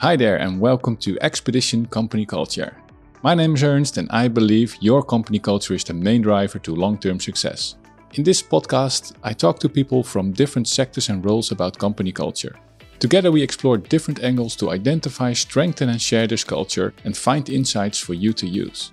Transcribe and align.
Hi 0.00 0.14
there, 0.14 0.36
and 0.36 0.60
welcome 0.60 0.96
to 0.98 1.18
Expedition 1.22 1.84
Company 1.86 2.24
Culture. 2.24 2.76
My 3.24 3.34
name 3.34 3.56
is 3.56 3.64
Ernst, 3.64 3.98
and 3.98 4.08
I 4.12 4.28
believe 4.28 4.76
your 4.80 5.02
company 5.02 5.40
culture 5.40 5.74
is 5.74 5.82
the 5.82 5.92
main 5.92 6.22
driver 6.22 6.60
to 6.60 6.76
long 6.76 6.98
term 6.98 7.18
success. 7.18 7.74
In 8.14 8.22
this 8.22 8.40
podcast, 8.40 9.14
I 9.24 9.32
talk 9.32 9.58
to 9.58 9.68
people 9.68 10.04
from 10.04 10.30
different 10.30 10.68
sectors 10.68 11.08
and 11.08 11.24
roles 11.24 11.50
about 11.50 11.78
company 11.78 12.12
culture. 12.12 12.54
Together, 13.00 13.32
we 13.32 13.42
explore 13.42 13.76
different 13.76 14.22
angles 14.22 14.54
to 14.58 14.70
identify, 14.70 15.32
strengthen, 15.32 15.88
and 15.88 16.00
share 16.00 16.28
this 16.28 16.44
culture 16.44 16.94
and 17.04 17.16
find 17.16 17.48
insights 17.48 17.98
for 17.98 18.14
you 18.14 18.32
to 18.34 18.46
use. 18.46 18.92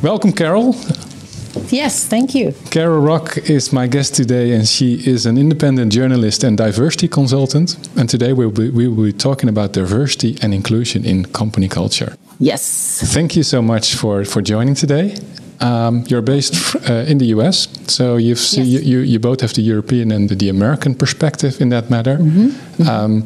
Welcome, 0.00 0.32
Carol. 0.32 0.76
Yes, 1.70 2.06
thank 2.06 2.34
you. 2.34 2.54
Carol 2.70 3.00
Rock 3.00 3.38
is 3.50 3.72
my 3.72 3.86
guest 3.86 4.14
today, 4.14 4.52
and 4.52 4.66
she 4.66 4.94
is 5.06 5.26
an 5.26 5.36
independent 5.38 5.92
journalist 5.92 6.44
and 6.44 6.56
diversity 6.56 7.08
consultant. 7.08 7.76
And 7.96 8.08
today 8.08 8.32
we'll 8.32 8.50
be, 8.50 8.70
we 8.70 8.88
will 8.88 9.04
be 9.04 9.12
talking 9.12 9.48
about 9.48 9.72
diversity 9.72 10.36
and 10.42 10.54
inclusion 10.54 11.04
in 11.04 11.24
company 11.24 11.68
culture. 11.68 12.16
Yes. 12.38 13.00
Thank 13.14 13.36
you 13.36 13.42
so 13.42 13.62
much 13.62 13.94
for, 13.94 14.24
for 14.24 14.42
joining 14.42 14.74
today. 14.74 15.16
Um, 15.60 16.04
you're 16.08 16.22
based 16.22 16.76
uh, 16.88 17.04
in 17.08 17.18
the 17.18 17.26
US, 17.36 17.68
so 17.86 18.16
you've 18.16 18.38
yes. 18.38 18.56
you, 18.56 18.80
you, 18.80 18.98
you, 18.98 19.18
both 19.18 19.40
have 19.40 19.54
the 19.54 19.62
European 19.62 20.12
and 20.12 20.28
the 20.28 20.48
American 20.50 20.94
perspective 20.94 21.60
in 21.60 21.70
that 21.70 21.88
matter. 21.88 22.18
Mm 22.18 22.30
-hmm. 22.30 22.42
Mm 22.42 22.86
-hmm. 22.86 23.04
Um, 23.04 23.22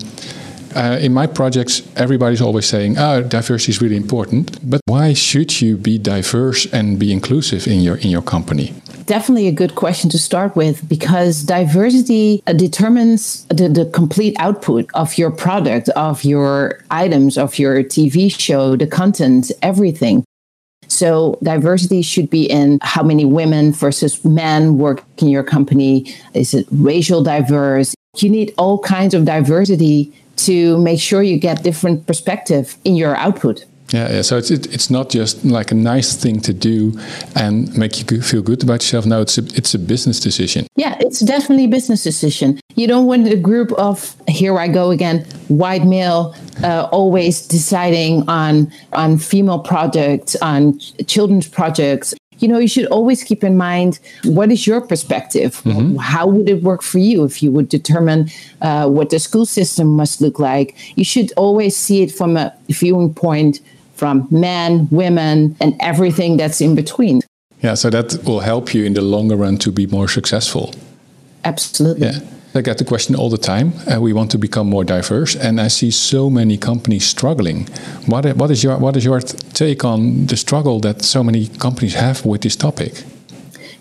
uh, 0.75 0.99
in 1.01 1.13
my 1.13 1.27
projects, 1.27 1.83
everybody's 1.97 2.41
always 2.41 2.67
saying, 2.67 2.99
"Oh, 2.99 3.23
diversity 3.23 3.73
is 3.73 3.83
really 3.83 3.97
important." 3.97 4.59
But 4.69 4.81
why 4.87 5.13
should 5.15 5.61
you 5.61 5.77
be 5.77 5.99
diverse 5.99 6.67
and 6.73 6.99
be 6.99 7.13
inclusive 7.13 7.67
in 7.67 7.81
your 7.81 7.97
in 7.97 8.11
your 8.11 8.23
company? 8.23 8.73
Definitely 9.07 9.49
a 9.49 9.53
good 9.53 9.75
question 9.75 10.09
to 10.11 10.19
start 10.19 10.55
with 10.55 10.89
because 10.89 11.43
diversity 11.43 12.43
uh, 12.47 12.53
determines 12.53 13.45
the, 13.47 13.69
the 13.69 13.87
complete 13.87 14.37
output 14.39 14.89
of 14.95 15.19
your 15.19 15.33
product, 15.33 15.89
of 15.91 16.23
your 16.23 16.81
items, 16.93 17.37
of 17.37 17.59
your 17.59 17.83
TV 17.83 18.31
show, 18.33 18.77
the 18.77 18.87
content, 18.87 19.51
everything. 19.63 20.25
So 20.87 21.39
diversity 21.43 22.03
should 22.03 22.31
be 22.31 22.45
in 22.45 22.79
how 22.83 23.03
many 23.03 23.25
women 23.25 23.73
versus 23.73 24.25
men 24.25 24.79
work 24.79 25.03
in 25.19 25.29
your 25.29 25.45
company. 25.45 26.15
Is 26.35 26.55
it 26.55 26.67
racial 26.71 27.23
diverse? 27.23 27.95
You 28.17 28.29
need 28.29 28.53
all 28.59 28.79
kinds 28.79 29.15
of 29.15 29.25
diversity 29.25 30.13
to 30.47 30.79
make 30.79 31.01
sure 31.01 31.23
you 31.23 31.39
get 31.39 31.63
different 31.63 32.07
perspective 32.07 32.77
in 32.85 32.97
your 32.97 33.17
output. 33.17 33.65
Yeah, 33.93 34.13
yeah. 34.13 34.23
So 34.23 34.37
it's 34.37 34.51
it, 34.51 34.73
it's 34.73 34.91
not 34.91 35.11
just 35.11 35.45
like 35.45 35.73
a 35.73 35.75
nice 35.75 36.15
thing 36.15 36.41
to 36.43 36.53
do 36.53 36.99
and 37.35 37.77
make 37.77 37.99
you 37.99 38.23
feel 38.23 38.43
good 38.43 38.63
about 38.63 38.83
yourself. 38.83 39.07
No, 39.07 39.21
it's 39.21 39.37
a 39.39 39.45
it's 39.57 39.75
a 39.75 39.79
business 39.79 40.21
decision. 40.21 40.67
Yeah, 40.77 40.97
it's 41.01 41.21
definitely 41.21 41.65
a 41.65 41.69
business 41.69 42.03
decision. 42.05 42.61
You 42.77 42.87
don't 42.87 43.07
want 43.07 43.27
a 43.27 43.37
group 43.37 43.73
of 43.73 44.15
here 44.29 44.59
I 44.59 44.69
go 44.69 44.91
again, 44.91 45.25
white 45.49 45.85
male, 45.85 46.35
uh, 46.63 46.89
always 46.93 47.47
deciding 47.47 48.29
on 48.29 48.73
on 48.93 49.19
female 49.19 49.59
projects, 49.59 50.37
on 50.37 50.79
children's 51.07 51.49
projects 51.49 52.15
you 52.43 52.49
know, 52.49 52.59
you 52.59 52.69
should 52.69 52.87
always 52.87 53.23
keep 53.23 53.45
in 53.45 53.57
mind 53.57 53.99
what 54.25 54.51
is 54.51 54.67
your 54.67 54.81
perspective? 54.81 55.63
Mm-hmm. 55.65 55.97
How 55.97 56.27
would 56.27 56.49
it 56.49 56.63
work 56.63 56.83
for 56.83 56.99
you 56.99 57.25
if 57.25 57.43
you 57.43 57.53
would 57.53 57.69
determine 57.69 58.31
uh, 58.61 58.89
what 58.89 59.11
the 59.11 59.19
school 59.19 59.47
system 59.47 59.89
must 59.89 60.21
look 60.21 60.39
like? 60.39 60.77
You 60.97 61.05
should 61.05 61.33
always 61.37 61.77
see 61.77 62.03
it 62.03 62.13
from 62.13 62.37
a 62.37 62.55
viewing 62.69 63.15
point 63.15 63.61
from 63.95 64.27
men, 64.31 64.89
women, 64.91 65.55
and 65.61 65.77
everything 65.81 66.39
that's 66.39 66.61
in 66.63 66.75
between. 66.75 67.21
Yeah, 67.63 67.75
so 67.75 67.91
that 67.91 68.25
will 68.25 68.41
help 68.41 68.73
you 68.73 68.85
in 68.85 68.95
the 68.95 69.03
longer 69.03 69.37
run 69.37 69.59
to 69.59 69.71
be 69.71 69.87
more 69.87 70.09
successful. 70.09 70.75
Absolutely. 71.45 72.07
Yeah. 72.07 72.21
I 72.55 72.63
get 72.63 72.79
the 72.79 72.85
question 72.85 73.15
all 73.15 73.31
the 73.31 73.39
time. 73.39 73.73
Uh, 73.87 74.01
we 74.01 74.13
want 74.13 74.31
to 74.33 74.39
become 74.39 74.69
more 74.69 74.85
diverse, 74.85 75.37
and 75.37 75.61
I 75.61 75.69
see 75.69 75.91
so 75.91 76.29
many 76.29 76.59
companies 76.59 77.07
struggling. 77.07 77.67
What, 78.07 78.25
what 78.37 78.51
is 78.51 78.65
your 78.65 78.77
what 78.79 78.97
is 78.97 79.05
your 79.05 79.21
take 79.21 79.85
on 79.85 80.27
the 80.27 80.37
struggle 80.37 80.81
that 80.81 81.03
so 81.03 81.23
many 81.23 81.47
companies 81.47 81.95
have 81.95 82.27
with 82.27 82.41
this 82.41 82.57
topic? 82.57 83.05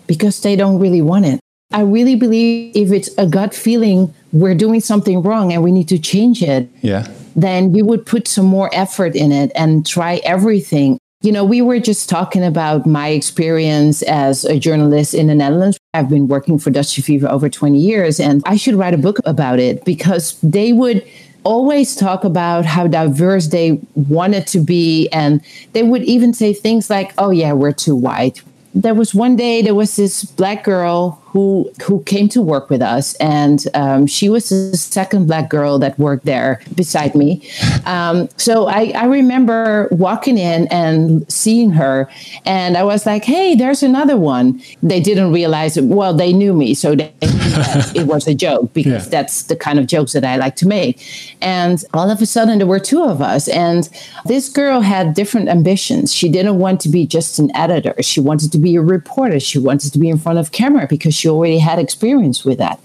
Because 0.06 0.40
they 0.42 0.56
don't 0.56 0.78
really 0.78 1.02
want 1.02 1.26
it. 1.26 1.40
I 1.72 1.82
really 1.82 2.16
believe 2.16 2.76
if 2.76 2.92
it's 2.92 3.10
a 3.16 3.26
gut 3.26 3.54
feeling 3.54 4.12
we're 4.32 4.54
doing 4.54 4.80
something 4.80 5.22
wrong 5.22 5.52
and 5.52 5.62
we 5.62 5.72
need 5.72 5.88
to 5.88 5.98
change 5.98 6.42
it. 6.42 6.68
Yeah. 6.82 7.06
Then 7.36 7.74
you 7.74 7.84
would 7.84 8.06
put 8.06 8.28
some 8.28 8.46
more 8.46 8.70
effort 8.72 9.14
in 9.14 9.32
it 9.32 9.52
and 9.54 9.86
try 9.86 10.20
everything. 10.24 10.98
You 11.22 11.32
know, 11.32 11.44
we 11.44 11.60
were 11.60 11.78
just 11.78 12.08
talking 12.08 12.42
about 12.42 12.86
my 12.86 13.08
experience 13.08 14.00
as 14.02 14.46
a 14.46 14.58
journalist 14.58 15.12
in 15.12 15.26
the 15.26 15.34
Netherlands. 15.34 15.78
I've 15.92 16.08
been 16.08 16.28
working 16.28 16.58
for 16.58 16.70
Dutch 16.70 16.98
for 16.98 17.28
over 17.28 17.50
20 17.50 17.78
years, 17.78 18.18
and 18.18 18.42
I 18.46 18.56
should 18.56 18.74
write 18.74 18.94
a 18.94 18.98
book 18.98 19.18
about 19.26 19.58
it 19.58 19.84
because 19.84 20.40
they 20.40 20.72
would 20.72 21.06
always 21.44 21.94
talk 21.94 22.24
about 22.24 22.64
how 22.64 22.86
diverse 22.86 23.48
they 23.48 23.78
wanted 23.94 24.46
to 24.46 24.60
be. 24.60 25.08
And 25.08 25.42
they 25.74 25.82
would 25.82 26.04
even 26.04 26.32
say 26.32 26.54
things 26.54 26.88
like, 26.88 27.12
oh, 27.18 27.28
yeah, 27.28 27.52
we're 27.52 27.72
too 27.72 27.96
white. 27.96 28.42
There 28.74 28.94
was 28.94 29.14
one 29.14 29.36
day, 29.36 29.60
there 29.60 29.74
was 29.74 29.96
this 29.96 30.24
black 30.24 30.64
girl 30.64 31.22
who 31.32 31.70
who 31.84 32.02
came 32.04 32.28
to 32.28 32.42
work 32.42 32.70
with 32.70 32.82
us, 32.82 33.14
and 33.14 33.66
um, 33.74 34.06
she 34.06 34.28
was 34.28 34.48
the 34.48 34.76
second 34.76 35.28
black 35.28 35.48
girl 35.48 35.78
that 35.78 35.96
worked 35.96 36.24
there 36.24 36.60
beside 36.74 37.14
me. 37.14 37.48
Um, 37.86 38.28
so 38.36 38.66
I, 38.66 38.92
I 38.96 39.04
remember 39.04 39.86
walking 39.92 40.38
in 40.38 40.66
and 40.68 41.30
seeing 41.30 41.70
her, 41.70 42.08
and 42.44 42.76
I 42.76 42.82
was 42.82 43.06
like, 43.06 43.24
"Hey, 43.24 43.54
there's 43.54 43.84
another 43.84 44.16
one." 44.16 44.60
They 44.82 44.98
didn't 44.98 45.32
realize 45.32 45.76
it. 45.76 45.84
Well, 45.84 46.14
they 46.14 46.32
knew 46.32 46.52
me, 46.52 46.74
so 46.74 46.96
they, 46.96 47.12
it 47.22 48.08
was 48.08 48.26
a 48.26 48.34
joke 48.34 48.72
because 48.74 49.04
yeah. 49.04 49.10
that's 49.10 49.44
the 49.44 49.54
kind 49.54 49.78
of 49.78 49.86
jokes 49.86 50.12
that 50.14 50.24
I 50.24 50.34
like 50.34 50.56
to 50.56 50.66
make. 50.66 51.00
And 51.40 51.84
all 51.94 52.10
of 52.10 52.20
a 52.20 52.26
sudden, 52.26 52.58
there 52.58 52.66
were 52.66 52.80
two 52.80 53.04
of 53.04 53.22
us, 53.22 53.46
and 53.46 53.88
this 54.24 54.48
girl 54.48 54.80
had 54.80 55.14
different 55.14 55.48
ambitions. 55.48 56.12
She 56.12 56.28
didn't 56.28 56.58
want 56.58 56.80
to 56.80 56.88
be 56.88 57.06
just 57.06 57.38
an 57.38 57.54
editor. 57.54 57.94
She 58.02 58.18
wanted 58.18 58.50
to 58.50 58.58
be 58.58 58.74
a 58.74 58.82
reporter. 58.82 59.38
She 59.38 59.60
wanted 59.60 59.92
to 59.92 59.98
be 60.00 60.08
in 60.08 60.18
front 60.18 60.40
of 60.40 60.50
camera 60.50 60.88
because 60.88 61.19
she 61.20 61.28
already 61.28 61.58
had 61.58 61.78
experience 61.78 62.44
with 62.44 62.58
that. 62.58 62.80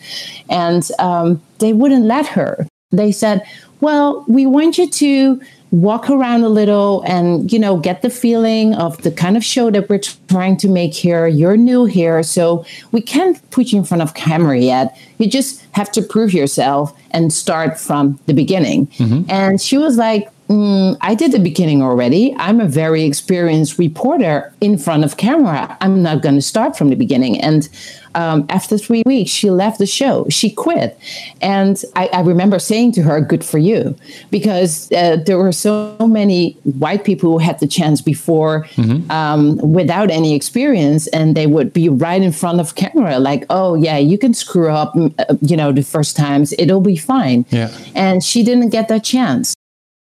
And 0.50 0.88
um, 1.00 1.42
they 1.60 1.74
wouldn't 1.74 2.06
let 2.06 2.28
her. 2.28 2.68
They 2.92 3.12
said, 3.12 3.42
well, 3.82 4.26
we 4.28 4.46
want 4.46 4.78
you 4.78 4.90
to 4.90 5.42
walk 5.72 6.10
around 6.10 6.44
a 6.44 6.50
little 6.50 7.02
and 7.06 7.52
you 7.52 7.60
know 7.60 7.76
get 7.78 8.02
the 8.02 8.10
feeling 8.10 8.74
of 8.76 9.02
the 9.02 9.12
kind 9.12 9.36
of 9.36 9.44
show 9.44 9.70
that 9.70 9.90
we're 9.90 10.00
trying 10.30 10.56
to 10.56 10.70
make 10.70 10.94
here 10.94 11.28
you're 11.28 11.58
new 11.58 11.84
here 11.84 12.24
so 12.24 12.64
we 12.94 13.02
can't 13.02 13.38
put 13.52 13.74
you 13.74 13.80
in 13.80 13.84
front 13.84 14.02
of 14.02 14.14
camera 14.14 14.58
yet 14.58 14.98
you 15.18 15.28
just 15.28 15.66
have 15.72 15.92
to 15.92 16.02
prove 16.02 16.34
yourself 16.34 16.98
and 17.12 17.34
start 17.34 17.78
from 17.78 18.18
the 18.28 18.34
beginning 18.34 18.88
mm-hmm. 18.88 19.30
and 19.30 19.60
she 19.60 19.78
was 19.78 19.98
like 19.98 20.30
Mm, 20.50 20.98
I 21.02 21.16
did 21.16 21.32
the 21.32 21.40
beginning 21.40 21.82
already. 21.82 22.36
I'm 22.38 22.60
a 22.60 22.68
very 22.68 23.04
experienced 23.04 23.80
reporter 23.80 24.54
in 24.62 24.78
front 24.78 25.04
of 25.04 25.18
camera. 25.18 25.76
I'm 25.82 26.04
not 26.04 26.22
going 26.22 26.36
to 26.36 26.42
start 26.42 26.78
from 26.78 26.90
the 26.90 26.96
beginning. 26.96 27.42
And 27.42 27.68
um, 28.14 28.46
after 28.50 28.78
three 28.78 29.02
weeks, 29.06 29.32
she 29.32 29.50
left 29.50 29.80
the 29.80 29.88
show. 29.88 30.28
She 30.30 30.52
quit. 30.52 30.98
And 31.42 31.84
I, 31.96 32.08
I 32.14 32.22
remember 32.22 32.60
saying 32.60 32.92
to 32.94 33.02
her, 33.02 33.22
Good 33.22 33.44
for 33.44 33.58
you, 33.58 33.96
because 34.30 34.92
uh, 34.92 35.18
there 35.26 35.38
were 35.38 35.52
so 35.52 35.98
many 36.00 36.54
white 36.64 37.04
people 37.04 37.32
who 37.32 37.38
had 37.40 37.60
the 37.60 37.68
chance 37.68 38.02
before 38.02 38.66
mm-hmm. 38.76 39.10
um, 39.12 39.58
without 39.58 40.12
any 40.12 40.36
experience. 40.36 41.08
And 41.08 41.36
they 41.36 41.48
would 41.48 41.74
be 41.74 41.90
right 41.90 42.22
in 42.22 42.32
front 42.32 42.60
of 42.60 42.76
camera, 42.76 43.20
like, 43.20 43.46
Oh, 43.50 43.74
yeah, 43.74 43.98
you 43.98 44.18
can 44.18 44.34
screw 44.34 44.70
up, 44.70 44.94
mm, 44.94 45.14
uh, 45.20 45.36
you 45.42 45.58
know, 45.58 45.72
the 45.72 45.84
first 45.84 46.16
times, 46.16 46.54
it'll 46.60 46.82
be 46.82 46.98
fine. 46.98 47.46
Yeah. 47.50 47.76
And 47.96 48.24
she 48.24 48.44
didn't 48.44 48.70
get 48.70 48.88
that 48.90 49.04
chance. 49.04 49.56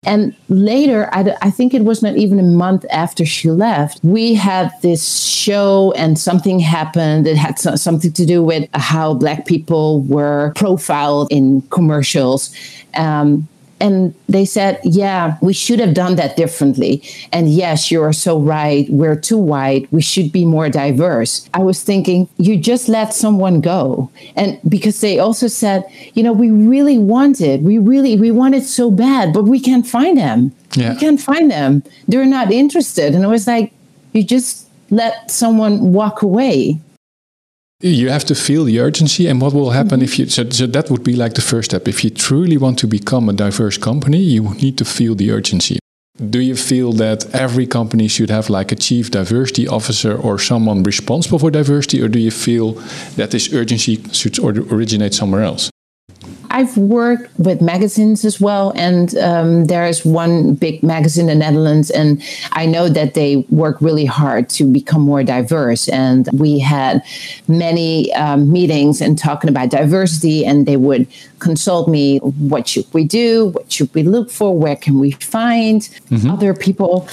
And 0.05 0.35
later, 0.49 1.09
I, 1.13 1.35
I, 1.43 1.51
think 1.51 1.75
it 1.75 1.83
was 1.83 2.03
not 2.03 2.17
even 2.17 2.39
a 2.39 2.45
month 2.45 2.87
after 2.89 3.27
she 3.27 3.51
left, 3.51 3.99
we 4.05 4.33
had 4.33 4.71
this 4.81 5.25
show 5.27 5.93
and 5.97 6.17
something 6.17 6.61
happened. 6.61 7.27
It 7.27 7.37
had 7.37 7.59
so, 7.59 7.75
something 7.75 8.13
to 8.13 8.25
do 8.25 8.41
with 8.41 8.69
how 8.75 9.15
Black 9.15 9.45
people 9.45 10.03
were 10.03 10.53
profiled 10.55 11.27
in 11.33 11.63
commercials. 11.63 12.55
Um, 12.95 13.49
and 13.81 14.15
they 14.29 14.45
said, 14.45 14.81
yeah, 14.83 15.37
we 15.41 15.53
should 15.53 15.79
have 15.79 15.95
done 15.95 16.17
that 16.17 16.37
differently. 16.37 17.03
And 17.33 17.49
yes, 17.49 17.91
you 17.91 18.03
are 18.03 18.13
so 18.13 18.39
right. 18.39 18.89
We're 18.91 19.17
too 19.17 19.39
white. 19.39 19.91
We 19.93 20.03
should 20.03 20.33
be 20.33 20.45
more 20.45 20.69
diverse. 20.69 21.49
I 21.55 21.61
was 21.61 21.83
thinking, 21.83 22.29
you 22.39 22.59
just 22.59 22.89
let 22.89 23.15
someone 23.15 23.61
go. 23.61 24.11
And 24.37 24.59
because 24.69 25.01
they 25.01 25.19
also 25.19 25.47
said, 25.47 25.85
you 26.15 26.23
know, 26.23 26.33
we 26.33 26.51
really 26.51 26.99
want 26.99 27.41
it. 27.41 27.61
We 27.63 27.79
really, 27.79 28.19
we 28.19 28.31
want 28.31 28.55
it 28.55 28.65
so 28.65 28.91
bad, 28.91 29.33
but 29.33 29.45
we 29.45 29.61
can't 29.61 29.87
find 29.87 30.19
them. 30.19 30.53
Yeah. 30.75 30.95
We 30.95 31.01
can't 31.01 31.21
find 31.21 31.51
them. 31.51 31.83
They're 32.09 32.27
not 32.27 32.51
interested. 32.51 33.15
And 33.15 33.25
it 33.25 33.29
was 33.29 33.47
like, 33.47 33.73
you 34.13 34.25
just 34.25 34.67
let 34.91 35.31
someone 35.31 35.93
walk 35.93 36.23
away 36.23 36.81
you 37.81 38.09
have 38.09 38.25
to 38.25 38.35
feel 38.35 38.65
the 38.65 38.81
urgency 38.81 39.29
and 39.29 39.41
what 39.41 39.55
will 39.55 39.71
happen 39.71 40.03
if 40.03 40.19
you 40.19 40.27
so, 40.27 40.49
so, 40.51 40.67
that 40.67 40.91
would 40.91 41.05
be 41.05 41.15
like 41.15 41.35
the 41.35 41.41
first 41.41 41.71
step 41.71 41.87
if 41.87 42.03
you 42.03 42.11
truly 42.11 42.57
want 42.57 42.79
to 42.79 42.87
become 42.87 43.29
a 43.29 43.33
diverse 43.33 43.79
company 43.79 44.19
you 44.19 44.55
need 44.55 44.77
to 44.77 44.85
feel 44.85 45.15
the 45.15 45.31
urgency 45.31 45.79
do 46.31 46.41
you 46.41 46.57
feel 46.57 46.93
that 46.95 47.33
every 47.33 47.65
company 47.65 48.09
should 48.09 48.31
have 48.31 48.51
like 48.51 48.73
a 48.73 48.75
chief 48.75 49.13
diversity 49.13 49.69
officer 49.69 50.17
or 50.17 50.37
someone 50.41 50.83
responsible 50.83 51.39
for 51.39 51.49
diversity, 51.49 52.03
or 52.03 52.09
do 52.09 52.19
you 52.19 52.33
feel 52.33 52.73
that 53.15 53.31
this 53.31 53.53
urgency 53.55 54.03
should 54.13 54.37
originate 54.41 55.15
somewhere 55.15 55.45
else? 55.45 55.71
I've 56.51 56.77
worked 56.77 57.39
with 57.39 57.61
magazines 57.61 58.25
as 58.25 58.41
well, 58.41 58.73
and 58.75 59.17
um, 59.19 59.67
there 59.67 59.87
is 59.87 60.05
one 60.05 60.55
big 60.55 60.83
magazine 60.83 61.29
in 61.29 61.39
the 61.39 61.45
Netherlands, 61.45 61.91
and 61.91 62.23
I 62.53 62.67
know 62.67 62.89
that 62.89 63.15
they 63.15 63.39
work 63.51 63.81
really 63.81 64.05
hard 64.05 64.49
to 64.51 64.65
become 64.65 65.03
more 65.03 65.23
diverse. 65.23 65.89
And 65.89 66.29
we 66.33 66.59
had 66.59 67.03
many 67.49 68.13
um, 68.15 68.51
meetings 68.51 69.01
and 69.01 69.19
talking 69.19 69.51
about 69.51 69.71
diversity, 69.71 70.45
and 70.45 70.67
they 70.67 70.77
would 70.77 71.07
consult 71.39 71.89
me: 71.89 72.19
what 72.19 72.67
should 72.69 72.93
we 72.95 73.05
do? 73.05 73.49
What 73.49 73.71
should 73.71 73.93
we 73.95 74.03
look 74.03 74.31
for? 74.31 74.57
Where 74.57 74.77
can 74.77 74.99
we 74.99 75.13
find 75.13 75.83
mm-hmm. 75.83 76.31
other 76.31 76.55
people? 76.55 77.07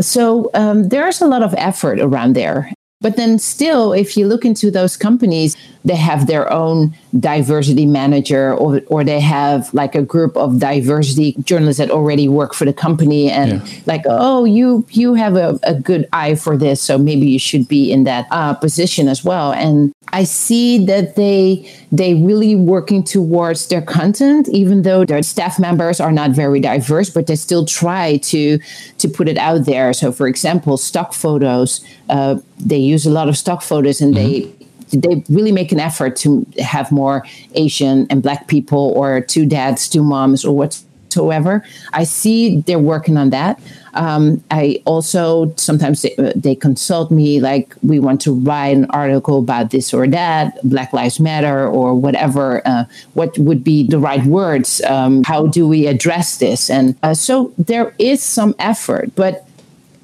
So 0.00 0.50
um, 0.54 0.88
there's 0.88 1.20
a 1.20 1.26
lot 1.26 1.42
of 1.42 1.54
effort 1.56 2.00
around 2.00 2.34
there. 2.34 2.72
But 3.00 3.16
then, 3.16 3.38
still, 3.38 3.94
if 3.94 4.16
you 4.16 4.26
look 4.26 4.44
into 4.44 4.70
those 4.70 4.96
companies, 4.96 5.56
they 5.84 5.96
have 5.96 6.26
their 6.26 6.52
own 6.52 6.94
diversity 7.18 7.86
manager 7.86 8.54
or, 8.54 8.82
or 8.88 9.04
they 9.04 9.20
have 9.20 9.72
like 9.72 9.94
a 9.94 10.02
group 10.02 10.36
of 10.36 10.58
diversity 10.58 11.34
journalists 11.42 11.78
that 11.78 11.90
already 11.90 12.28
work 12.28 12.52
for 12.54 12.64
the 12.64 12.72
company 12.72 13.30
and 13.30 13.52
yeah. 13.52 13.80
like 13.86 14.02
oh 14.06 14.44
you 14.44 14.86
you 14.90 15.14
have 15.14 15.36
a, 15.36 15.58
a 15.62 15.74
good 15.74 16.06
eye 16.12 16.34
for 16.34 16.56
this 16.56 16.80
so 16.80 16.98
maybe 16.98 17.26
you 17.26 17.38
should 17.38 17.66
be 17.66 17.90
in 17.90 18.04
that 18.04 18.26
uh, 18.30 18.54
position 18.54 19.08
as 19.08 19.24
well 19.24 19.52
and 19.52 19.92
i 20.12 20.24
see 20.24 20.84
that 20.84 21.16
they 21.16 21.66
they 21.92 22.14
really 22.14 22.54
working 22.54 23.02
towards 23.02 23.68
their 23.68 23.82
content 23.82 24.48
even 24.48 24.82
though 24.82 25.04
their 25.04 25.22
staff 25.22 25.58
members 25.58 26.00
are 26.00 26.12
not 26.12 26.30
very 26.30 26.60
diverse 26.60 27.10
but 27.10 27.26
they 27.26 27.36
still 27.36 27.64
try 27.64 28.16
to 28.18 28.58
to 28.98 29.08
put 29.08 29.28
it 29.28 29.38
out 29.38 29.64
there 29.64 29.92
so 29.92 30.12
for 30.12 30.26
example 30.26 30.76
stock 30.76 31.12
photos 31.12 31.84
uh, 32.08 32.36
they 32.58 32.78
use 32.78 33.06
a 33.06 33.10
lot 33.10 33.28
of 33.28 33.36
stock 33.36 33.62
photos 33.62 34.00
and 34.00 34.14
mm-hmm. 34.14 34.50
they 34.50 34.60
they 34.92 35.22
really 35.28 35.52
make 35.52 35.72
an 35.72 35.80
effort 35.80 36.16
to 36.16 36.46
have 36.58 36.90
more 36.90 37.24
Asian 37.54 38.06
and 38.10 38.22
Black 38.22 38.48
people, 38.48 38.92
or 38.96 39.20
two 39.20 39.46
dads, 39.46 39.88
two 39.88 40.02
moms, 40.02 40.44
or 40.44 40.68
whatsoever. 41.10 41.64
I 41.92 42.04
see 42.04 42.60
they're 42.60 42.78
working 42.78 43.16
on 43.16 43.30
that. 43.30 43.60
Um, 43.94 44.42
I 44.52 44.80
also 44.84 45.52
sometimes 45.56 46.02
they, 46.02 46.14
uh, 46.16 46.32
they, 46.36 46.54
consult 46.54 47.10
me, 47.10 47.40
like 47.40 47.74
we 47.82 47.98
want 47.98 48.20
to 48.20 48.32
write 48.32 48.76
an 48.76 48.86
article 48.90 49.38
about 49.38 49.70
this 49.70 49.92
or 49.92 50.06
that, 50.06 50.56
Black 50.62 50.92
Lives 50.92 51.18
Matter, 51.18 51.66
or 51.66 51.94
whatever. 51.94 52.62
Uh, 52.64 52.84
what 53.14 53.36
would 53.38 53.64
be 53.64 53.88
the 53.88 53.98
right 53.98 54.24
words? 54.24 54.80
Um, 54.82 55.24
how 55.24 55.48
do 55.48 55.66
we 55.66 55.88
address 55.88 56.38
this? 56.38 56.70
And 56.70 56.94
uh, 57.02 57.14
so 57.14 57.52
there 57.58 57.92
is 57.98 58.22
some 58.22 58.54
effort, 58.60 59.10
but 59.16 59.44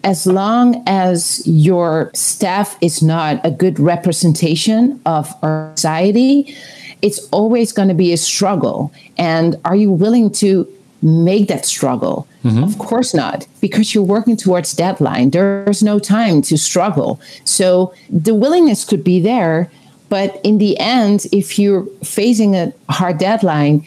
as 0.02 0.26
long 0.26 0.82
as 0.86 1.46
your 1.46 2.10
staff 2.14 2.76
is 2.80 3.02
not 3.02 3.40
a 3.44 3.50
good 3.52 3.78
representation 3.78 5.00
of 5.06 5.32
our 5.42 5.72
society, 5.76 6.56
it's 7.02 7.28
always 7.30 7.72
going 7.72 7.88
to 7.88 7.94
be 7.94 8.12
a 8.12 8.16
struggle. 8.16 8.92
And 9.16 9.56
are 9.64 9.76
you 9.76 9.92
willing 9.92 10.32
to 10.42 10.66
make 11.06 11.48
that 11.48 11.64
struggle? 11.64 12.26
Mm-hmm. 12.44 12.64
Of 12.64 12.78
course 12.78 13.14
not, 13.14 13.46
because 13.60 13.94
you're 13.94 14.04
working 14.04 14.36
towards 14.36 14.74
deadline. 14.74 15.30
There's 15.30 15.82
no 15.82 15.98
time 15.98 16.42
to 16.42 16.56
struggle. 16.56 17.20
So 17.44 17.94
the 18.10 18.34
willingness 18.34 18.84
could 18.84 19.04
be 19.04 19.20
there, 19.20 19.70
but 20.08 20.40
in 20.44 20.58
the 20.58 20.78
end, 20.78 21.26
if 21.32 21.58
you're 21.58 21.86
facing 22.02 22.54
a 22.54 22.72
hard 22.88 23.18
deadline, 23.18 23.86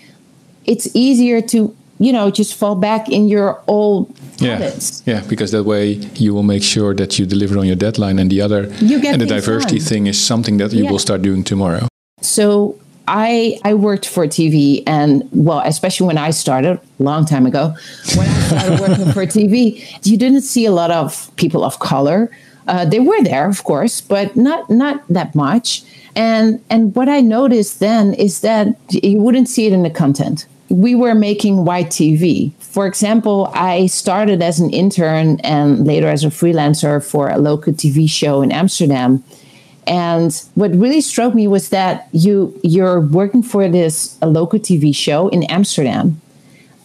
it's 0.66 0.88
easier 0.96 1.42
to 1.42 1.76
you 2.00 2.14
know 2.14 2.32
just 2.32 2.56
fall 2.56 2.76
back 2.76 3.10
in 3.10 3.28
your 3.28 3.62
old 3.68 4.14
yeah. 4.38 4.58
habits. 4.58 5.04
Yeah, 5.06 5.22
because 5.28 5.52
that 5.52 5.64
way 5.64 5.94
you 6.16 6.34
will 6.34 6.44
make 6.44 6.64
sure 6.64 6.94
that 6.96 7.20
you 7.20 7.26
deliver 7.26 7.58
on 7.58 7.66
your 7.66 7.76
deadline, 7.76 8.20
and 8.20 8.30
the 8.32 8.42
other 8.42 8.64
and 8.64 9.22
the 9.22 9.26
diversity 9.26 9.80
done. 9.80 9.88
thing 9.88 10.08
is 10.08 10.22
something 10.22 10.58
that 10.58 10.72
you 10.72 10.84
yeah. 10.84 10.92
will 10.92 11.00
start 11.00 11.22
doing 11.22 11.44
tomorrow. 11.44 11.88
So 12.22 12.78
I 13.10 13.60
I 13.66 13.74
worked 13.74 14.08
for 14.08 14.28
TV, 14.28 14.84
and 14.86 15.28
well, 15.32 15.62
especially 15.66 16.06
when 16.08 16.18
I 16.18 16.30
started 16.30 16.80
a 16.80 17.04
long 17.04 17.26
time 17.26 17.46
ago, 17.48 17.76
when 18.16 18.28
I 18.28 18.40
started 18.42 18.80
working 18.80 19.12
for 19.12 19.26
TV, 19.38 19.84
you 20.06 20.18
didn't 20.18 20.42
see 20.42 20.66
a 20.66 20.72
lot 20.72 20.92
of 20.92 21.36
people 21.36 21.64
of 21.64 21.80
color. 21.80 22.30
Uh, 22.68 22.86
they 22.86 23.00
were 23.00 23.22
there, 23.24 23.50
of 23.50 23.64
course, 23.64 24.00
but 24.00 24.36
not 24.36 24.70
not 24.70 25.04
that 25.10 25.34
much. 25.34 25.84
And 26.16 26.64
and 26.70 26.96
what 26.96 27.10
I 27.10 27.22
noticed 27.22 27.80
then 27.80 28.14
is 28.14 28.42
that 28.42 28.68
you 28.90 29.18
wouldn't 29.18 29.50
see 29.50 29.66
it 29.66 29.74
in 29.74 29.82
the 29.82 29.90
content 29.90 30.46
we 30.70 30.94
were 30.94 31.16
making 31.16 31.66
white 31.66 31.88
TV. 31.88 32.54
For 32.60 32.86
example, 32.86 33.52
I 33.56 33.88
started 33.88 34.42
as 34.42 34.60
an 34.60 34.70
intern 34.70 35.40
and 35.40 35.86
later 35.86 36.08
as 36.08 36.24
a 36.24 36.28
freelancer 36.28 37.04
for 37.04 37.30
a 37.30 37.38
local 37.38 37.74
TV 37.74 38.08
show 38.10 38.42
in 38.42 38.52
Amsterdam. 38.52 39.24
And 39.90 40.32
what 40.54 40.72
really 40.76 41.02
struck 41.02 41.34
me 41.34 41.48
was 41.48 41.70
that 41.70 42.08
you 42.12 42.58
you're 42.64 43.02
working 43.02 43.42
for 43.42 43.68
this 43.68 44.18
a 44.22 44.28
local 44.28 44.60
TV 44.60 44.96
show 44.96 45.30
in 45.30 45.44
Amsterdam. 45.44 46.22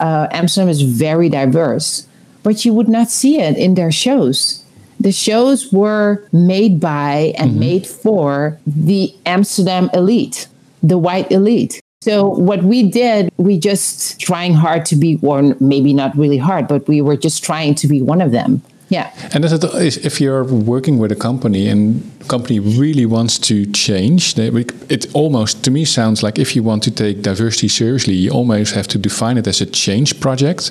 Uh, 0.01 0.27
Amsterdam 0.31 0.71
is 0.71 0.81
very 0.81 1.29
diverse, 1.29 2.07
but 2.43 2.65
you 2.65 2.73
would 2.73 2.89
not 2.89 3.11
see 3.11 3.39
it 3.39 3.59
in 3.59 3.75
their 3.75 3.93
shows. 3.93 4.65
The 4.99 5.13
shows 5.13 5.71
were 5.71 6.27
made 6.33 6.81
by 6.81 7.35
and 7.37 7.51
mm-hmm. 7.51 7.61
made 7.61 7.87
for 7.87 8.59
the 8.67 9.15
Amsterdam 9.27 9.91
elite, 9.93 10.49
the 10.83 10.97
white 10.97 11.31
elite. 11.31 11.83
So 12.01 12.29
what 12.29 12.63
we 12.63 12.83
did, 12.89 13.31
we 13.37 13.59
just 13.59 14.19
trying 14.19 14.55
hard 14.55 14.87
to 14.87 14.97
be, 14.97 15.19
or 15.23 15.55
maybe 15.61 15.93
not 15.93 16.17
really 16.17 16.39
hard, 16.39 16.69
but 16.69 16.87
we 16.89 17.01
were 17.01 17.17
just 17.17 17.45
trying 17.45 17.75
to 17.77 17.87
be 17.87 18.01
one 18.01 18.23
of 18.23 18.31
them. 18.31 18.63
Yeah. 18.89 19.11
And 19.33 19.45
if 19.45 20.21
you're 20.21 20.45
working 20.45 20.99
with 20.99 21.11
a 21.11 21.17
company 21.17 21.69
and 21.69 22.03
the 22.19 22.27
company 22.27 22.61
really 22.61 23.07
wants 23.07 23.39
to 23.39 23.67
change, 23.73 24.39
it 24.39 25.15
almost 25.15 25.65
to 25.65 25.71
me 25.71 25.85
sounds 25.85 26.23
like 26.23 26.39
if 26.39 26.55
you 26.55 26.63
want 26.63 26.83
to 26.85 26.91
take 26.91 27.23
diversity 27.23 27.69
seriously, 27.69 28.15
you 28.15 28.31
almost 28.31 28.75
have 28.75 28.87
to 28.89 28.99
define 28.99 29.39
it 29.39 29.47
as 29.47 29.61
a 29.61 29.67
change 29.67 30.21
project 30.21 30.71